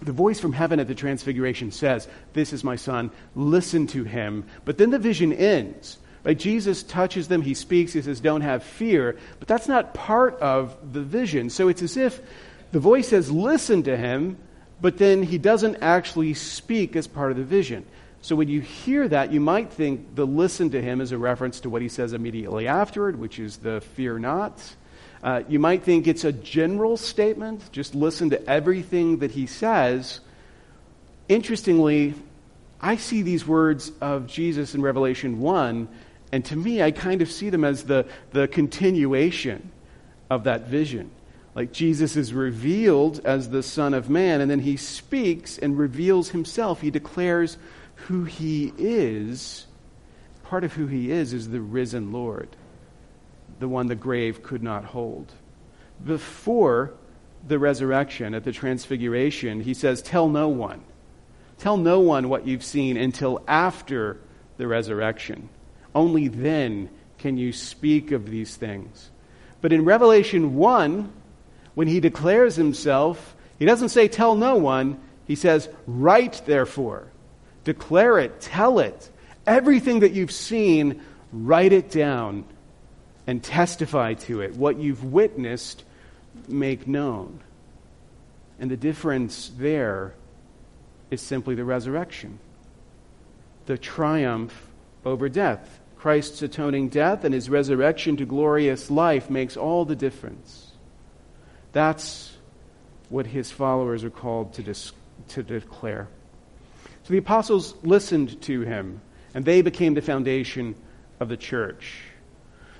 The 0.00 0.12
voice 0.12 0.40
from 0.40 0.52
heaven 0.52 0.80
at 0.80 0.88
the 0.88 0.94
Transfiguration 0.94 1.70
says, 1.70 2.08
This 2.32 2.52
is 2.52 2.62
my 2.62 2.76
son, 2.76 3.10
listen 3.34 3.86
to 3.88 4.04
him. 4.04 4.44
But 4.64 4.78
then 4.78 4.90
the 4.90 4.98
vision 4.98 5.32
ends. 5.32 5.98
Right? 6.24 6.38
Jesus 6.38 6.82
touches 6.82 7.28
them, 7.28 7.42
he 7.42 7.54
speaks, 7.54 7.92
he 7.92 8.02
says, 8.02 8.20
Don't 8.20 8.42
have 8.42 8.62
fear. 8.62 9.18
But 9.38 9.48
that's 9.48 9.68
not 9.68 9.94
part 9.94 10.38
of 10.40 10.92
the 10.92 11.02
vision. 11.02 11.50
So 11.50 11.68
it's 11.68 11.82
as 11.82 11.96
if 11.96 12.20
the 12.70 12.80
voice 12.80 13.08
says, 13.08 13.30
Listen 13.30 13.82
to 13.84 13.96
him, 13.96 14.36
but 14.80 14.98
then 14.98 15.22
he 15.22 15.38
doesn't 15.38 15.76
actually 15.76 16.34
speak 16.34 16.96
as 16.96 17.06
part 17.06 17.30
of 17.32 17.36
the 17.36 17.44
vision. 17.44 17.84
So 18.20 18.36
when 18.36 18.48
you 18.48 18.60
hear 18.60 19.08
that, 19.08 19.32
you 19.32 19.40
might 19.40 19.72
think 19.72 20.14
the 20.14 20.24
listen 20.24 20.70
to 20.70 20.80
him 20.80 21.00
is 21.00 21.10
a 21.10 21.18
reference 21.18 21.60
to 21.60 21.70
what 21.70 21.82
he 21.82 21.88
says 21.88 22.12
immediately 22.12 22.68
afterward, 22.68 23.18
which 23.18 23.40
is 23.40 23.56
the 23.56 23.80
fear 23.80 24.18
not. 24.20 24.60
Uh, 25.24 25.42
you 25.48 25.58
might 25.58 25.82
think 25.82 26.06
it's 26.06 26.24
a 26.24 26.32
general 26.32 26.96
statement, 26.96 27.62
just 27.72 27.96
listen 27.96 28.30
to 28.30 28.48
everything 28.48 29.18
that 29.18 29.32
he 29.32 29.46
says. 29.46 30.20
Interestingly, 31.28 32.14
I 32.80 32.96
see 32.96 33.22
these 33.22 33.46
words 33.46 33.92
of 34.00 34.26
Jesus 34.26 34.74
in 34.74 34.82
Revelation 34.82 35.40
1, 35.40 35.88
and 36.32 36.42
to 36.46 36.56
me, 36.56 36.82
I 36.82 36.90
kind 36.90 37.20
of 37.20 37.30
see 37.30 37.50
them 37.50 37.62
as 37.62 37.84
the, 37.84 38.06
the 38.30 38.48
continuation 38.48 39.70
of 40.30 40.44
that 40.44 40.66
vision. 40.66 41.10
Like 41.54 41.72
Jesus 41.72 42.16
is 42.16 42.32
revealed 42.32 43.20
as 43.24 43.50
the 43.50 43.62
Son 43.62 43.92
of 43.92 44.08
Man, 44.08 44.40
and 44.40 44.50
then 44.50 44.60
he 44.60 44.78
speaks 44.78 45.58
and 45.58 45.78
reveals 45.78 46.30
himself. 46.30 46.80
He 46.80 46.90
declares 46.90 47.58
who 48.06 48.24
he 48.24 48.72
is, 48.78 49.66
part 50.44 50.64
of 50.64 50.72
who 50.72 50.86
he 50.86 51.10
is, 51.10 51.34
is 51.34 51.50
the 51.50 51.60
risen 51.60 52.10
Lord, 52.12 52.48
the 53.60 53.68
one 53.68 53.88
the 53.88 53.94
grave 53.94 54.42
could 54.42 54.62
not 54.62 54.86
hold. 54.86 55.30
Before 56.02 56.94
the 57.46 57.58
resurrection, 57.58 58.34
at 58.34 58.44
the 58.44 58.52
transfiguration, 58.52 59.60
he 59.60 59.74
says, 59.74 60.00
Tell 60.00 60.30
no 60.30 60.48
one. 60.48 60.82
Tell 61.58 61.76
no 61.76 62.00
one 62.00 62.30
what 62.30 62.46
you've 62.46 62.64
seen 62.64 62.96
until 62.96 63.44
after 63.46 64.18
the 64.56 64.66
resurrection. 64.66 65.50
Only 65.94 66.28
then 66.28 66.90
can 67.18 67.36
you 67.36 67.52
speak 67.52 68.12
of 68.12 68.30
these 68.30 68.56
things. 68.56 69.10
But 69.60 69.72
in 69.72 69.84
Revelation 69.84 70.56
1, 70.56 71.12
when 71.74 71.88
he 71.88 72.00
declares 72.00 72.56
himself, 72.56 73.36
he 73.58 73.64
doesn't 73.64 73.90
say, 73.90 74.08
Tell 74.08 74.34
no 74.34 74.56
one. 74.56 75.00
He 75.26 75.36
says, 75.36 75.68
Write, 75.86 76.42
therefore. 76.46 77.06
Declare 77.64 78.18
it, 78.18 78.40
tell 78.40 78.80
it. 78.80 79.08
Everything 79.46 80.00
that 80.00 80.12
you've 80.12 80.32
seen, 80.32 81.00
write 81.32 81.72
it 81.72 81.90
down 81.90 82.44
and 83.26 83.42
testify 83.42 84.14
to 84.14 84.40
it. 84.40 84.56
What 84.56 84.78
you've 84.78 85.04
witnessed, 85.04 85.84
make 86.48 86.88
known. 86.88 87.40
And 88.58 88.70
the 88.70 88.76
difference 88.76 89.52
there 89.56 90.14
is 91.10 91.20
simply 91.20 91.54
the 91.54 91.64
resurrection, 91.64 92.38
the 93.66 93.78
triumph 93.78 94.68
over 95.04 95.28
death. 95.28 95.80
Christ's 96.02 96.42
atoning 96.42 96.88
death 96.88 97.22
and 97.22 97.32
his 97.32 97.48
resurrection 97.48 98.16
to 98.16 98.26
glorious 98.26 98.90
life 98.90 99.30
makes 99.30 99.56
all 99.56 99.84
the 99.84 99.94
difference. 99.94 100.72
That's 101.70 102.36
what 103.08 103.24
his 103.24 103.52
followers 103.52 104.02
are 104.02 104.10
called 104.10 104.54
to, 104.54 104.64
dis- 104.64 104.90
to 105.28 105.44
declare. 105.44 106.08
So 107.04 107.12
the 107.12 107.18
apostles 107.18 107.76
listened 107.84 108.42
to 108.42 108.62
him, 108.62 109.00
and 109.32 109.44
they 109.44 109.62
became 109.62 109.94
the 109.94 110.02
foundation 110.02 110.74
of 111.20 111.28
the 111.28 111.36
church. 111.36 112.02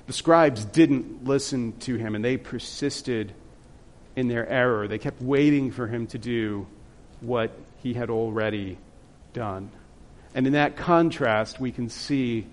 The 0.07 0.11
scribes 0.11 0.65
didn't 0.65 1.23
listen 1.23 1.79
to 1.79 1.95
him, 1.95 2.15
and 2.15 2.25
they 2.25 2.35
persisted 2.35 3.33
in 4.17 4.27
their 4.27 4.45
error. 4.49 4.89
They 4.89 4.97
kept 4.97 5.21
waiting 5.21 5.71
for 5.71 5.87
him 5.87 6.07
to 6.07 6.17
do 6.17 6.67
what 7.21 7.51
he 7.83 7.93
had 7.93 8.09
already 8.09 8.79
done. 9.31 9.71
And 10.35 10.45
in 10.45 10.53
that 10.53 10.75
contrast, 10.75 11.57
we 11.57 11.71
can 11.71 11.87
see 11.87 12.47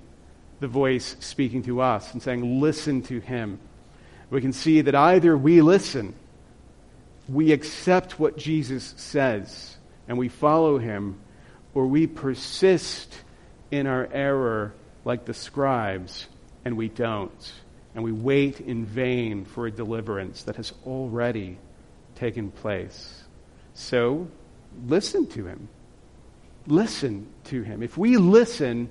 the 0.60 0.68
voice 0.68 1.16
speaking 1.20 1.62
to 1.64 1.80
us 1.80 2.12
and 2.12 2.22
saying, 2.22 2.60
Listen 2.60 3.02
to 3.02 3.20
him. 3.20 3.58
We 4.30 4.40
can 4.40 4.52
see 4.52 4.82
that 4.82 4.94
either 4.94 5.36
we 5.36 5.60
listen, 5.60 6.14
we 7.28 7.52
accept 7.52 8.20
what 8.20 8.36
Jesus 8.36 8.94
says, 8.96 9.76
and 10.06 10.16
we 10.18 10.28
follow 10.28 10.78
him, 10.78 11.18
or 11.74 11.86
we 11.86 12.06
persist 12.06 13.12
in 13.70 13.86
our 13.86 14.08
error 14.12 14.74
like 15.04 15.24
the 15.24 15.34
scribes 15.34 16.26
and 16.64 16.76
we 16.76 16.88
don't. 16.88 17.52
And 17.94 18.04
we 18.04 18.12
wait 18.12 18.60
in 18.60 18.84
vain 18.84 19.44
for 19.44 19.66
a 19.66 19.70
deliverance 19.70 20.44
that 20.44 20.56
has 20.56 20.72
already 20.86 21.58
taken 22.14 22.50
place. 22.50 23.24
So, 23.74 24.28
listen 24.86 25.26
to 25.28 25.46
him. 25.46 25.68
Listen 26.66 27.26
to 27.44 27.62
him. 27.62 27.82
If 27.82 27.98
we 27.98 28.16
listen, 28.16 28.88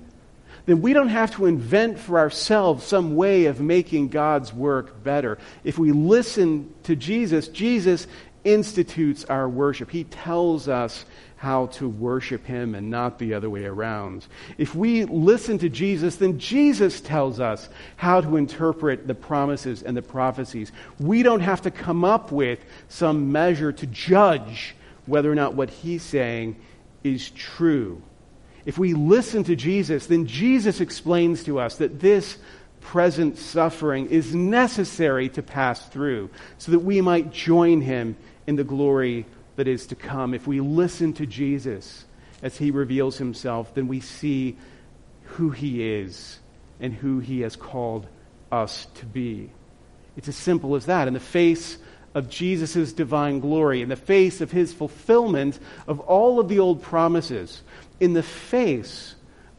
then 0.66 0.82
we 0.82 0.92
don't 0.92 1.08
have 1.08 1.34
to 1.36 1.46
invent 1.46 1.98
for 1.98 2.18
ourselves 2.18 2.84
some 2.84 3.16
way 3.16 3.46
of 3.46 3.60
making 3.60 4.08
God's 4.08 4.52
work 4.52 5.02
better. 5.02 5.38
If 5.64 5.78
we 5.78 5.92
listen 5.92 6.72
to 6.84 6.96
Jesus, 6.96 7.48
Jesus 7.48 8.06
institutes 8.44 9.24
our 9.24 9.48
worship. 9.48 9.90
He 9.90 10.04
tells 10.04 10.68
us 10.68 11.04
how 11.36 11.66
to 11.66 11.88
worship 11.88 12.44
Him 12.44 12.74
and 12.74 12.90
not 12.90 13.18
the 13.18 13.32
other 13.32 13.48
way 13.48 13.64
around. 13.64 14.26
If 14.58 14.74
we 14.74 15.06
listen 15.06 15.58
to 15.60 15.70
Jesus, 15.70 16.16
then 16.16 16.38
Jesus 16.38 17.00
tells 17.00 17.40
us 17.40 17.68
how 17.96 18.20
to 18.20 18.36
interpret 18.36 19.06
the 19.06 19.14
promises 19.14 19.82
and 19.82 19.96
the 19.96 20.02
prophecies. 20.02 20.70
We 20.98 21.22
don't 21.22 21.40
have 21.40 21.62
to 21.62 21.70
come 21.70 22.04
up 22.04 22.30
with 22.30 22.58
some 22.88 23.32
measure 23.32 23.72
to 23.72 23.86
judge 23.86 24.74
whether 25.06 25.32
or 25.32 25.34
not 25.34 25.54
what 25.54 25.70
He's 25.70 26.02
saying 26.02 26.56
is 27.02 27.30
true. 27.30 28.02
If 28.64 28.78
we 28.78 28.94
listen 28.94 29.44
to 29.44 29.56
Jesus, 29.56 30.06
then 30.06 30.26
Jesus 30.26 30.80
explains 30.80 31.44
to 31.44 31.58
us 31.58 31.76
that 31.76 32.00
this 32.00 32.38
present 32.80 33.38
suffering 33.38 34.08
is 34.08 34.34
necessary 34.34 35.28
to 35.30 35.42
pass 35.42 35.86
through 35.88 36.30
so 36.58 36.72
that 36.72 36.80
we 36.80 37.00
might 37.00 37.32
join 37.32 37.80
him 37.80 38.16
in 38.46 38.56
the 38.56 38.64
glory 38.64 39.26
that 39.56 39.68
is 39.68 39.86
to 39.88 39.94
come. 39.94 40.34
If 40.34 40.46
we 40.46 40.60
listen 40.60 41.12
to 41.14 41.26
Jesus 41.26 42.04
as 42.42 42.56
he 42.56 42.70
reveals 42.70 43.18
himself, 43.18 43.74
then 43.74 43.88
we 43.88 44.00
see 44.00 44.56
who 45.24 45.50
he 45.50 45.86
is 45.86 46.38
and 46.80 46.92
who 46.94 47.20
he 47.20 47.42
has 47.42 47.56
called 47.56 48.06
us 48.50 48.86
to 48.96 49.06
be. 49.06 49.50
It's 50.16 50.28
as 50.28 50.36
simple 50.36 50.74
as 50.74 50.86
that. 50.86 51.08
In 51.08 51.14
the 51.14 51.20
face 51.20 51.78
of 52.14 52.28
Jesus' 52.28 52.92
divine 52.92 53.40
glory, 53.40 53.82
in 53.82 53.88
the 53.88 53.96
face 53.96 54.40
of 54.40 54.50
his 54.50 54.72
fulfillment 54.72 55.58
of 55.86 56.00
all 56.00 56.40
of 56.40 56.48
the 56.48 56.58
old 56.58 56.82
promises, 56.82 57.62
in 58.00 58.14
the 58.14 58.22
face 58.22 59.14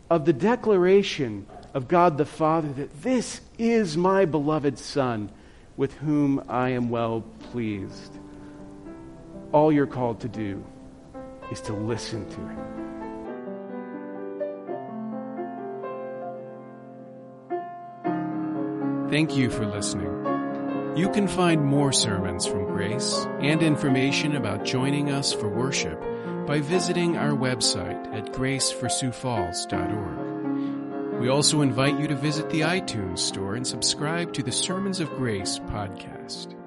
of 0.10 0.26
the 0.26 0.34
declaration 0.34 1.46
of 1.74 1.88
God 1.88 2.18
the 2.18 2.26
Father 2.26 2.68
that 2.74 3.02
this 3.02 3.40
is 3.58 3.96
my 3.96 4.26
beloved 4.26 4.78
Son 4.78 5.32
with 5.78 5.94
whom 5.94 6.44
I 6.50 6.70
am 6.70 6.90
well 6.90 7.24
pleased. 7.52 8.12
All 9.52 9.72
you're 9.72 9.88
called 9.88 10.20
to 10.22 10.28
do 10.28 10.64
is 11.52 11.62
to 11.62 11.74
listen 11.74 12.30
to 12.30 12.36
him. 12.36 12.82
Thank 19.10 19.36
you 19.36 19.50
for 19.50 19.66
listening. 19.66 20.18
You 20.96 21.10
can 21.10 21.28
find 21.28 21.64
more 21.64 21.92
sermons 21.92 22.46
from 22.46 22.66
Grace 22.66 23.26
and 23.40 23.62
information 23.62 24.36
about 24.36 24.66
joining 24.66 25.12
us 25.12 25.34
for 25.34 25.48
worship 25.48 26.02
by 26.46 26.60
visiting 26.60 27.18
our 27.18 27.32
website 27.32 28.14
at 28.14 28.34
graceforsiouxfalls.org. 28.34 31.20
We 31.20 31.30
also 31.30 31.62
invite 31.62 32.00
you 32.00 32.08
to 32.08 32.16
visit 32.16 32.50
the 32.50 32.62
iTunes 32.62 33.20
store 33.20 33.56
and 33.56 33.68
subscribe 33.68 34.34
to 34.34 34.44
the 34.44 34.52
Sermons 34.52 35.00
of 35.00 35.10
Grace 35.12 35.60
podcast. 35.60 36.61